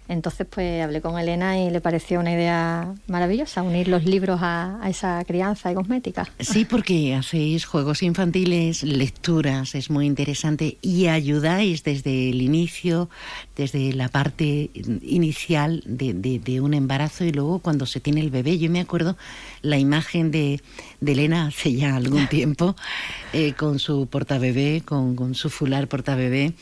[0.07, 4.79] Entonces, pues hablé con Elena y le pareció una idea maravillosa unir los libros a,
[4.87, 6.27] esa crianza y cosmética.
[6.39, 13.09] Sí, porque hacéis juegos infantiles, lecturas, es muy interesante y ayudáis desde el inicio,
[13.55, 14.69] desde la parte
[15.01, 18.59] inicial de, un embarazo y luego cuando se tiene el bebé.
[18.59, 19.17] Yo me acuerdo
[19.61, 20.61] la imagen de,
[21.05, 22.75] Elena hace ya algún tiempo
[23.33, 26.53] eh, con su portabebé, con, con su fular portabebé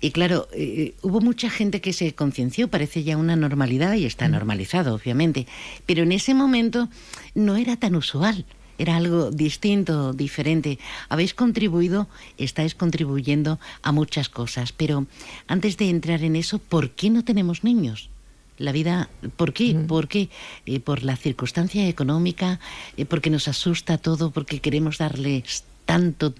[0.00, 4.28] y claro, eh, hubo mucha gente que se concienció, parece ya una normalidad y está
[4.28, 4.32] mm.
[4.32, 5.46] normalizado, obviamente,
[5.86, 6.88] pero en ese momento
[7.34, 8.44] no era tan usual.
[8.78, 10.78] Era algo distinto, diferente.
[11.08, 15.06] Habéis contribuido, estáis contribuyendo a muchas cosas, pero
[15.46, 18.10] antes de entrar en eso, ¿por qué no tenemos niños?
[18.58, 19.74] La vida, ¿por qué?
[19.74, 19.86] Mm.
[19.86, 20.28] ¿Por qué?
[20.66, 22.60] Eh, por la circunstancia económica,
[22.96, 26.34] eh, porque nos asusta todo, porque queremos darles tanto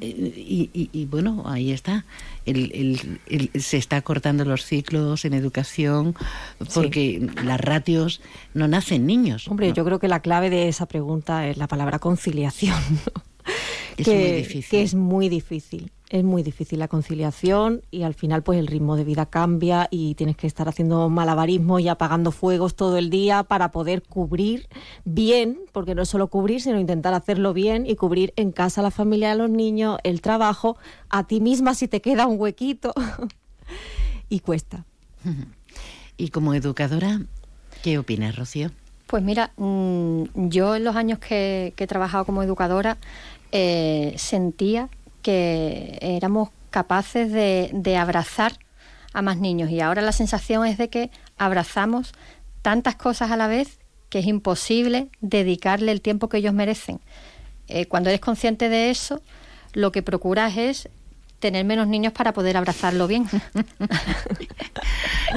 [0.00, 2.04] y, bueno, ahí está.
[2.44, 6.14] se está cortando los ciclos en educación
[6.74, 8.20] porque las ratios
[8.54, 9.48] no nacen niños.
[9.48, 12.78] Hombre, yo creo que la clave de esa pregunta es la palabra conciliación.
[13.96, 14.70] Es muy difícil.
[14.70, 18.96] Que es muy difícil es muy difícil la conciliación y al final pues el ritmo
[18.96, 23.44] de vida cambia y tienes que estar haciendo malabarismo y apagando fuegos todo el día
[23.44, 24.68] para poder cubrir
[25.04, 28.90] bien, porque no es solo cubrir, sino intentar hacerlo bien y cubrir en casa la
[28.90, 30.76] familia de los niños, el trabajo,
[31.10, 32.92] a ti misma si te queda un huequito
[34.28, 34.84] y cuesta.
[36.16, 37.22] Y como educadora,
[37.82, 38.70] ¿qué opinas, Rocío?
[39.06, 42.98] Pues mira, mm, yo en los años que, he trabajado como educadora
[43.52, 44.90] eh, sentía
[45.22, 48.52] que éramos capaces de, abrazar
[49.12, 52.12] a más niños y ahora la sensación es de que abrazamos
[52.62, 57.00] tantas cosas a la vez que es imposible dedicarle el tiempo que ellos merecen.
[57.68, 59.22] Eh, cuando eres consciente de eso,
[59.72, 60.88] lo que procuras es
[61.40, 63.26] tener menos niños para poder abrazarlo bien.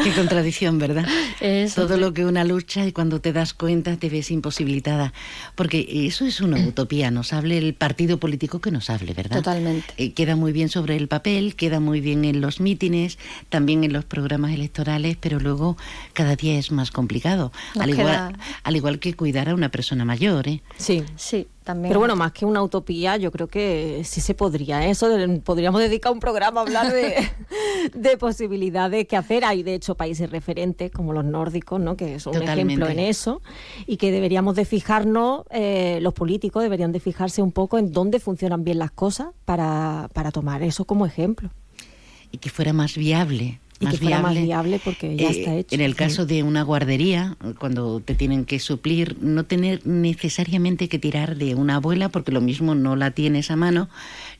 [0.03, 1.05] Qué contradicción, ¿verdad?
[1.39, 2.01] Eso, Todo sí.
[2.01, 5.13] lo que una lucha y cuando te das cuenta te ves imposibilitada.
[5.55, 9.37] Porque eso es una utopía, nos hable el partido político que nos hable, ¿verdad?
[9.37, 9.93] Totalmente.
[9.97, 13.17] Eh, queda muy bien sobre el papel, queda muy bien en los mítines,
[13.49, 15.77] también en los programas electorales, pero luego
[16.13, 17.51] cada día es más complicado.
[17.75, 20.61] Nos Al igual, al igual que cuidar a una persona mayor, ¿eh?
[20.77, 21.03] Sí.
[21.15, 21.89] Sí, también.
[21.89, 24.85] Pero bueno, más que una utopía, yo creo que sí se podría.
[24.85, 24.91] ¿eh?
[24.91, 27.15] Eso de- podríamos dedicar un programa a hablar de,
[27.93, 29.45] de posibilidades que hacer.
[29.45, 31.95] Hay, de hecho, países referentes como los nórdicos, ¿no?
[31.97, 33.41] que son un ejemplo en eso.
[33.87, 38.19] Y que deberíamos de fijarnos, eh, los políticos deberían de fijarse un poco en dónde
[38.19, 41.49] funcionan bien las cosas para, para tomar eso como ejemplo.
[42.31, 43.59] y que fuera más viable.
[43.83, 44.45] Y más que fuera más viable.
[44.47, 45.75] viable porque ya Eh, está hecho.
[45.75, 50.99] En el caso de una guardería, cuando te tienen que suplir, no tener necesariamente que
[50.99, 53.89] tirar de una abuela, porque lo mismo no la tienes a mano,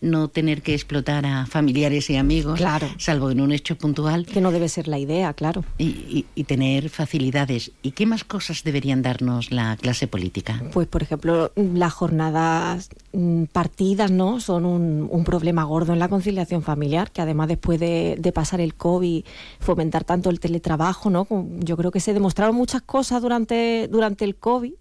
[0.03, 2.87] no tener que explotar a familiares y amigos, Claro.
[2.97, 4.25] salvo en un hecho puntual.
[4.25, 5.63] Que no debe ser la idea, claro.
[5.77, 7.71] Y, y- y tener facilidades.
[7.81, 10.61] ¿Y qué más cosas deberían darnos la clase política?
[10.73, 14.39] Pues, por ejemplo, las jornadas mm, partidas, ¿no?
[14.39, 18.59] Son un, un problema gordo en la conciliación familiar, que además después de, de pasar
[18.61, 19.23] el COVID,
[19.59, 21.27] fomentar tanto el teletrabajo, ¿no?
[21.59, 24.73] Yo creo que se demostraron muchas cosas durante, durante el COVID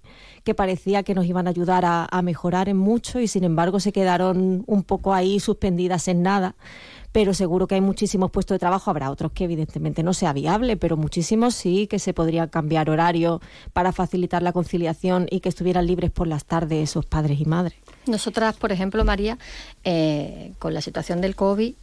[0.45, 3.80] que parecía que nos iban a ayudar a, a mejorar en mucho y sin embargo
[3.80, 6.57] se quedaron un poco ahí suspendidas en nada.
[7.12, 10.76] Pero seguro que hay muchísimos puestos de trabajo, habrá otros que evidentemente no sea viable,
[10.76, 13.40] pero muchísimos sí que se podría cambiar horario
[13.72, 17.78] para facilitar la conciliación y que estuvieran libres por las tardes esos padres y madres.
[18.06, 19.38] Nosotras, por ejemplo, María,
[19.84, 21.74] eh, con la situación del COVID,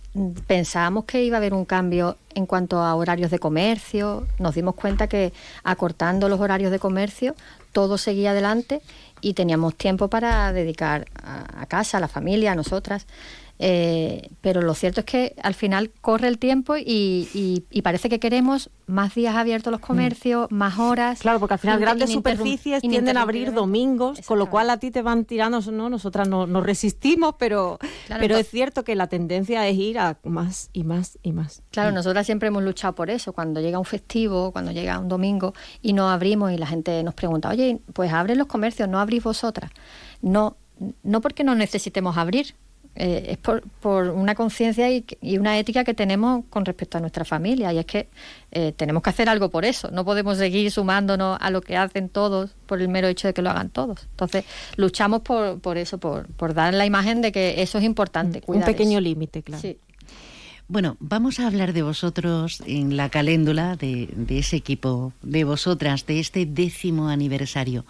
[0.47, 4.27] pensábamos que iba a haber un cambio en cuanto a horarios de comercio.
[4.39, 5.31] Nos dimos cuenta que
[5.63, 7.35] acortando los horarios de comercio,
[7.71, 8.81] todo seguía adelante
[9.21, 13.05] y teníamos tiempo para dedicar a casa, a la familia, a nosotras.
[13.61, 18.07] Eh, pero lo cierto es que al final corre el tiempo y, y- y parece
[18.07, 21.19] que queremos más días abiertos los comercios, más horas.
[21.19, 24.91] Claro, porque al final grandes superficies tienden a abrir domingos, con lo cual a ti
[24.91, 25.89] te van tirando, ¿no?
[25.89, 29.99] Nosotras no, nos resistimos, pero, Claro, pero entonces- es cierto que la tendencia es ir
[29.99, 31.61] a más y más y más.
[31.71, 33.33] Claro, nosotras siempre hemos luchado por eso.
[33.33, 37.13] Cuando llega un festivo, cuando llega un domingo y no abrimos y la gente nos
[37.13, 39.69] pregunta, oye, pues abren los comercios, no abrís vosotras.
[40.21, 40.55] No,
[41.03, 42.55] no porque no necesitemos abrir,
[42.95, 47.01] eh, es por, por una conciencia y, y una ética que tenemos con respecto a
[47.01, 47.71] nuestra familia.
[47.73, 48.09] Y es que
[48.51, 49.89] eh, tenemos que hacer algo por eso.
[49.91, 53.41] No podemos seguir sumándonos a lo que hacen todos por el mero hecho de que
[53.41, 54.07] lo hagan todos.
[54.11, 58.41] Entonces, luchamos por, por eso, por, por dar la imagen de que eso es importante.
[58.47, 59.01] Un pequeño eso.
[59.01, 59.61] límite, claro.
[59.61, 59.77] Sí.
[60.67, 66.05] Bueno, vamos a hablar de vosotros en la caléndula, de, de ese equipo, de vosotras,
[66.05, 67.85] de este décimo aniversario.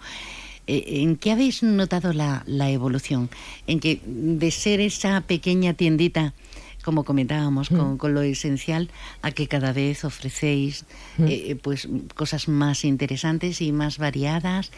[0.70, 3.28] Eh, ¿En qué habéis notado la, la evolución?
[3.66, 6.32] En que de ser esa pequeña tiendita,
[6.84, 8.88] como comentábamos, con, con lo esencial,
[9.20, 10.84] a que cada vez ofrecéis
[11.18, 14.70] eh, pues cosas más interesantes y más variadas.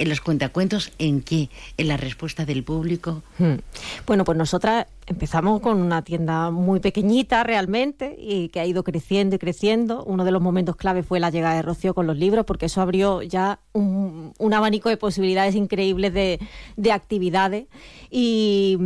[0.00, 1.50] En los cuentacuentos, ¿en qué?
[1.76, 3.22] ¿En la respuesta del público?
[3.36, 3.56] Hmm.
[4.06, 9.36] Bueno, pues nosotras empezamos con una tienda muy pequeñita realmente y que ha ido creciendo
[9.36, 10.02] y creciendo.
[10.04, 12.80] Uno de los momentos clave fue la llegada de Rocío con los libros porque eso
[12.80, 16.40] abrió ya un, abanico de posibilidades increíbles de,
[16.78, 17.66] de actividades
[18.10, 18.78] y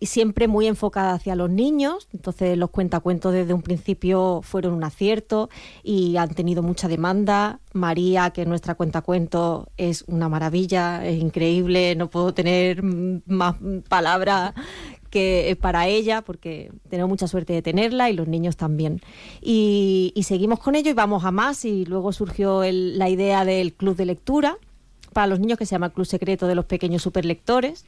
[0.00, 2.08] siempre muy enfocada hacia los niños.
[2.12, 5.48] Entonces los cuentacuentos desde un principio fueron un acierto
[5.84, 7.60] y han tenido mucha demanda.
[7.76, 13.56] María, que es nuestra cuentacuentos, es una maravilla, es increíble, no puedo tener más
[13.88, 14.54] palabras
[15.10, 19.00] que para ella, porque tenemos mucha suerte de tenerla y los niños también.
[19.40, 23.44] Y, y seguimos con ello y vamos a más y luego surgió el- la idea
[23.44, 24.58] del club de lectura
[25.12, 27.86] para los niños que se llama el Club Secreto de los Pequeños Superlectores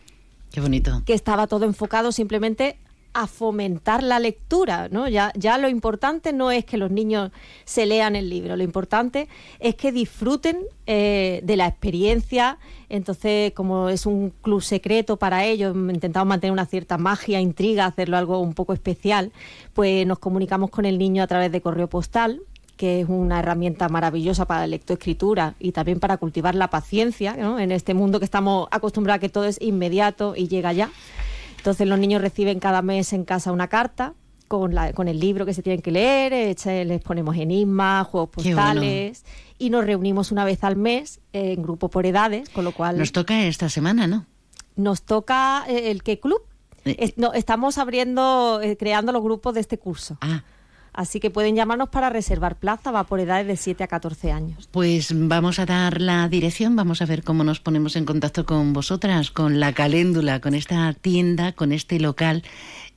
[0.51, 1.03] Qué bonito.
[1.05, 2.78] que estaba todo enfocado simplemente
[3.13, 5.09] a fomentar la lectura, ¿no?
[5.09, 7.31] Ya, ya lo importante no es que los niños
[7.65, 9.29] se lean el libro, lo importante
[9.59, 12.59] es que disfruten eh, de la experiencia.
[12.89, 18.17] Entonces, como es un club secreto para ellos, intentamos mantener una cierta magia, intriga, hacerlo
[18.17, 19.33] algo un poco especial,
[19.75, 22.43] pues nos comunicamos con el niño a través de correo postal
[22.79, 27.59] que es una herramienta maravillosa para la lectoescritura y también para cultivar la paciencia, ¿no?
[27.59, 30.89] En este mundo que estamos acostumbrados a que todo es inmediato y llega ya.
[31.59, 34.15] Entonces los niños reciben cada mes en casa una carta
[34.49, 36.57] con, la, con el libro que se tienen que leer,
[36.87, 38.57] les ponemos enigmas, juegos bueno.
[38.57, 39.25] postales
[39.59, 42.97] y nos reunimos una vez al mes eh, en grupo por edades, con lo cual
[42.99, 44.25] Nos toca esta semana, ¿no?
[44.77, 46.41] nos toca eh, el qué club.
[46.85, 50.17] Es- no, estamos abriendo, eh, creando los grupos de este curso.
[50.23, 50.45] Ah.
[50.93, 54.68] Así que pueden llamarnos para reservar plaza, va por edades de 7 a 14 años.
[54.72, 58.72] Pues vamos a dar la dirección, vamos a ver cómo nos ponemos en contacto con
[58.72, 62.43] vosotras, con la caléndula, con esta tienda, con este local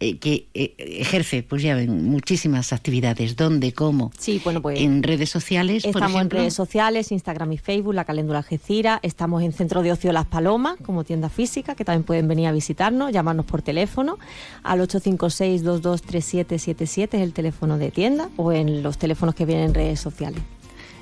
[0.02, 3.36] eh, que eh, ejerce, pues ya ven, muchísimas actividades.
[3.36, 4.12] ¿Dónde, cómo?
[4.18, 4.80] Sí, bueno, pues...
[4.80, 9.00] En redes sociales, por Estamos en redes sociales, Instagram y Facebook, La Caléndula Algeciras.
[9.04, 12.52] Estamos en Centro de Ocio Las Palomas, como tienda física, que también pueden venir a
[12.52, 14.18] visitarnos, llamarnos por teléfono
[14.64, 20.00] al 856-223777, es el teléfono de tienda, o en los teléfonos que vienen en redes
[20.00, 20.42] sociales.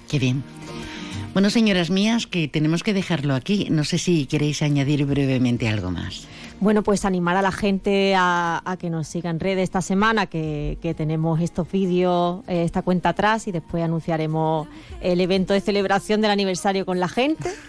[0.09, 0.43] Qué bien.
[1.31, 3.67] Bueno, señoras mías, que tenemos que dejarlo aquí.
[3.69, 6.27] No sé si queréis añadir brevemente algo más.
[6.61, 10.25] Bueno, pues animar a la gente a, a que nos siga en redes esta semana,
[10.25, 14.67] que, que tenemos estos vídeos, eh, esta cuenta atrás y después anunciaremos
[14.99, 17.49] el evento de celebración del aniversario con la gente.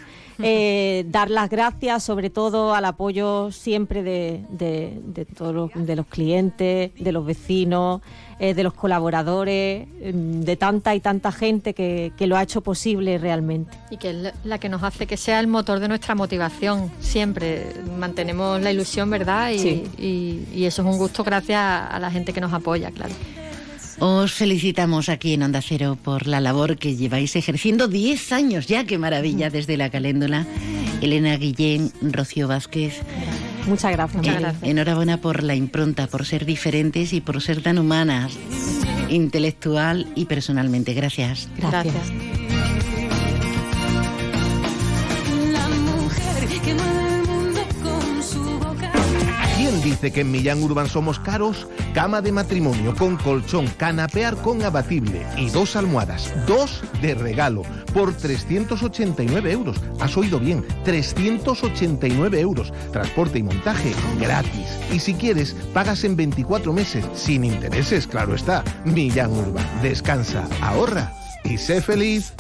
[0.43, 5.95] Eh, dar las gracias sobre todo al apoyo siempre de, de- de todos los, de
[5.95, 8.01] los clientes, de los vecinos,
[8.43, 12.62] eh, de los colaboradores, mm, de tanta y tanta gente que, que lo ha hecho
[12.62, 13.76] posible realmente.
[13.91, 16.91] Y que es la- la que nos hace que sea el motor de nuestra motivación.
[17.01, 17.66] Siempre
[17.99, 19.51] mantenemos la ilusión, ¿verdad?
[19.51, 19.84] Y, Sí.
[19.99, 23.12] y- y eso es un gusto gracias a la gente que nos apoya, claro.
[24.01, 28.84] Os felicitamos aquí en Onda Cero por la labor que lleváis ejerciendo 10 años ya,
[28.84, 30.46] qué maravilla, desde la caléndula.
[31.03, 33.03] Elena Guillén, Rocío Vázquez.
[33.68, 34.26] Muchas gracias.
[34.26, 38.32] Eh, enhorabuena por la impronta, por ser diferentes y por ser tan humanas,
[39.11, 40.94] intelectual y personalmente.
[40.94, 41.51] Gracias.
[41.59, 42.49] Gracias.
[49.80, 51.66] ¿Quién dice que en Millán Urban somos caros?
[51.94, 57.62] Cama de matrimonio con colchón, canapear con abatible y dos almohadas, dos de regalo,
[57.94, 59.78] por 389 euros.
[59.98, 62.74] Has oído bien, 389 euros.
[62.92, 64.66] Transporte y montaje gratis.
[64.92, 68.62] Y si quieres, pagas en 24 meses, sin intereses, claro está.
[68.84, 71.10] Millán Urban, descansa, ahorra
[71.42, 72.34] y sé feliz.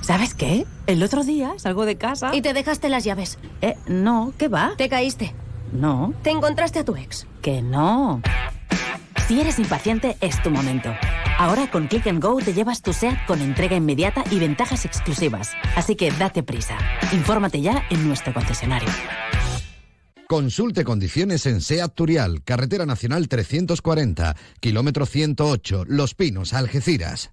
[0.00, 0.66] ¿Sabes qué?
[0.86, 2.34] El otro día salgo de casa.
[2.34, 3.38] Y te dejaste las llaves.
[3.60, 4.72] Eh, no, ¿qué va?
[4.78, 5.34] Te caíste.
[5.72, 7.26] No, Te encontraste a tu ex.
[7.40, 8.20] que no.
[9.28, 10.92] Si eres impaciente, es tu momento.
[11.38, 15.52] Ahora con Click and Go te llevas tu SEAT con entrega inmediata y ventajas exclusivas.
[15.76, 16.76] Así que date prisa.
[17.12, 18.88] Infórmate ya en nuestro concesionario.
[20.28, 27.32] Consulte condiciones en SEAT Turial, Carretera Nacional 340, kilómetro 108, Los Pinos, Algeciras.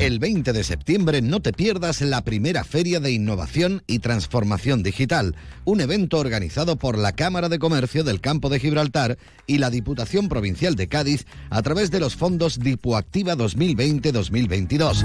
[0.00, 5.34] El 20 de septiembre no te pierdas la primera Feria de Innovación y Transformación Digital,
[5.64, 9.18] un evento organizado por la Cámara de Comercio del Campo de Gibraltar
[9.48, 15.04] y la Diputación Provincial de Cádiz a través de los fondos Dipuactiva 2020-2022.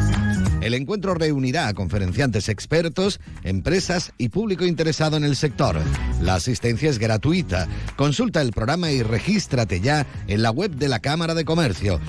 [0.62, 5.82] El encuentro reunirá a conferenciantes expertos, empresas y público interesado en el sector.
[6.22, 7.68] La asistencia es gratuita.
[7.98, 12.00] Consulta el programa y regístrate ya en la web de la Cámara de Comercio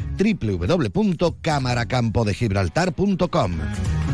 [2.75, 4.14] www.cámaracampodegibraltar.com.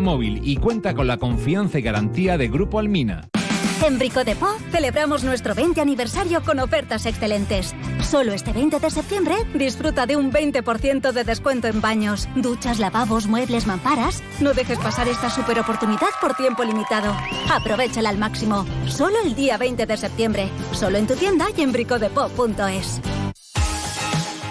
[0.01, 3.29] Móvil y cuenta con la confianza y garantía de Grupo Almina.
[3.83, 7.73] En Brico de Po celebramos nuestro 20 aniversario con ofertas excelentes.
[8.01, 13.25] Solo este 20 de septiembre disfruta de un 20% de descuento en baños, duchas, lavabos,
[13.25, 14.21] muebles, mamparas.
[14.39, 17.11] No dejes pasar esta super oportunidad por tiempo limitado.
[17.51, 18.65] Aprovechala al máximo.
[18.87, 20.49] Solo el día 20 de septiembre.
[20.73, 23.01] Solo en tu tienda y en bricodepo.es.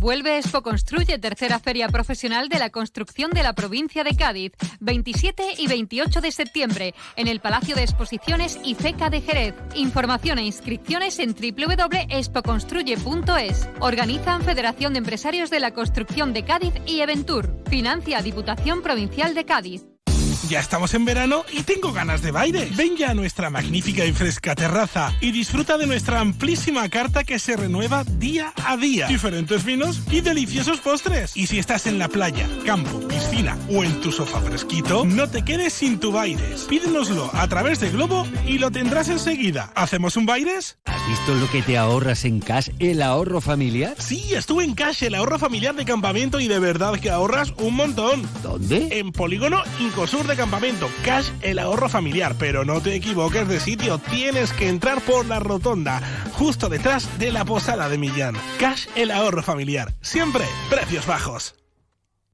[0.00, 5.56] Vuelve Expo Construye, tercera feria profesional de la construcción de la provincia de Cádiz, 27
[5.58, 9.54] y 28 de septiembre, en el Palacio de Exposiciones IFECA de Jerez.
[9.74, 13.68] Información e inscripciones en www.expoconstruye.es.
[13.80, 17.54] Organizan Federación de Empresarios de la Construcción de Cádiz y Eventur.
[17.68, 19.89] Financia Diputación Provincial de Cádiz.
[20.48, 22.70] Ya estamos en verano y tengo ganas de baile.
[22.74, 27.38] Ven ya a nuestra magnífica y fresca terraza y disfruta de nuestra amplísima carta que
[27.38, 29.06] se renueva día a día.
[29.06, 31.36] Diferentes vinos y deliciosos postres.
[31.36, 35.44] Y si estás en la playa, campo, piscina o en tu sofá fresquito, no te
[35.44, 36.62] quedes sin tu Baires.
[36.68, 39.70] Pídenoslo a través de Globo y lo tendrás enseguida.
[39.74, 40.78] ¿Hacemos un Baires?
[40.86, 43.94] ¿Has visto lo que te ahorras en Cash, el ahorro familiar?
[43.98, 47.74] Sí, estuve en Cash, el ahorro familiar de campamento y de verdad que ahorras un
[47.74, 48.26] montón.
[48.42, 48.98] ¿Dónde?
[48.98, 50.88] En Polígono Incosur de Campamento.
[51.04, 52.36] Cash, el ahorro familiar.
[52.38, 56.00] Pero no te equivoques de sitio, tienes que entrar por la rotonda,
[56.32, 58.36] justo detrás de la posada de Millán.
[58.58, 59.94] Cash, el ahorro familiar.
[60.00, 61.59] Siempre precios bajos.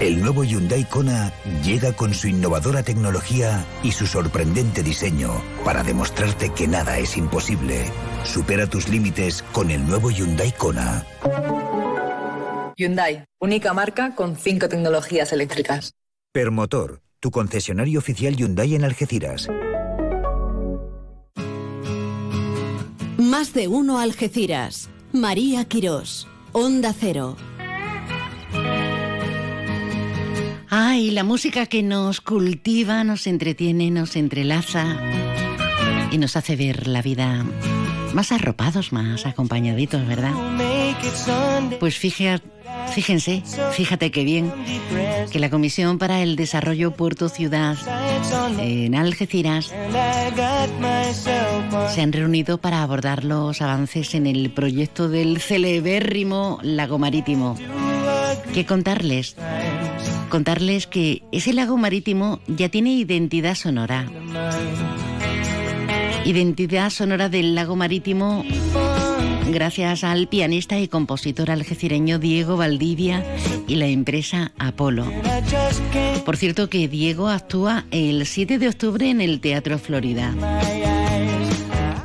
[0.00, 1.32] El nuevo Hyundai Kona
[1.64, 5.30] llega con su innovadora tecnología y su sorprendente diseño
[5.64, 7.84] para demostrarte que nada es imposible.
[8.24, 11.06] Supera tus límites con el nuevo Hyundai Kona.
[12.76, 15.94] Hyundai, única marca con cinco tecnologías eléctricas.
[16.32, 19.48] Permotor, tu concesionario oficial Hyundai en Algeciras.
[23.16, 24.90] Más de uno Algeciras.
[25.12, 26.26] María Quirós.
[26.52, 27.36] Onda Cero.
[30.76, 34.84] Ay, la música que nos cultiva, nos entretiene, nos entrelaza
[36.10, 37.46] y nos hace ver la vida
[38.12, 40.32] más arropados, más acompañaditos, ¿verdad?
[41.78, 42.44] Pues fíjate,
[42.92, 44.52] fíjense, fíjate qué bien
[45.30, 47.76] que la Comisión para el Desarrollo Puerto Ciudad
[48.58, 49.72] en Algeciras
[51.94, 57.56] se han reunido para abordar los avances en el proyecto del celebérrimo lago marítimo.
[58.52, 59.36] ¿Qué contarles?
[60.34, 64.10] Contarles que ese lago marítimo ya tiene identidad sonora.
[66.24, 68.44] Identidad sonora del lago marítimo
[69.52, 73.24] gracias al pianista y compositor algecireño Diego Valdivia
[73.68, 75.06] y la empresa Apolo.
[76.24, 80.34] Por cierto que Diego actúa el 7 de octubre en el Teatro Florida.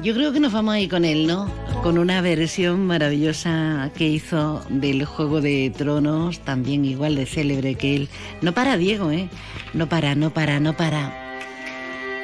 [0.02, 1.52] Yo creo que nos vamos a ir con él, ¿no?
[1.84, 7.96] Con una versión maravillosa que hizo del Juego de Tronos, también igual de célebre que
[7.96, 8.10] él.
[8.42, 9.30] No para Diego, ¿eh?
[9.74, 11.30] No para, no para, no para.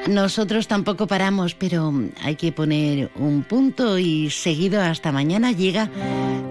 [0.08, 1.94] Nosotros tampoco paramos, pero
[2.24, 5.90] hay que poner un punto y seguido hasta mañana llega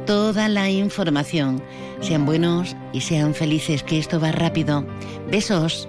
[0.06, 1.62] toda la información.
[2.01, 4.86] Sean buenos y sean felices, que esto va rápido.
[5.30, 5.88] Besos.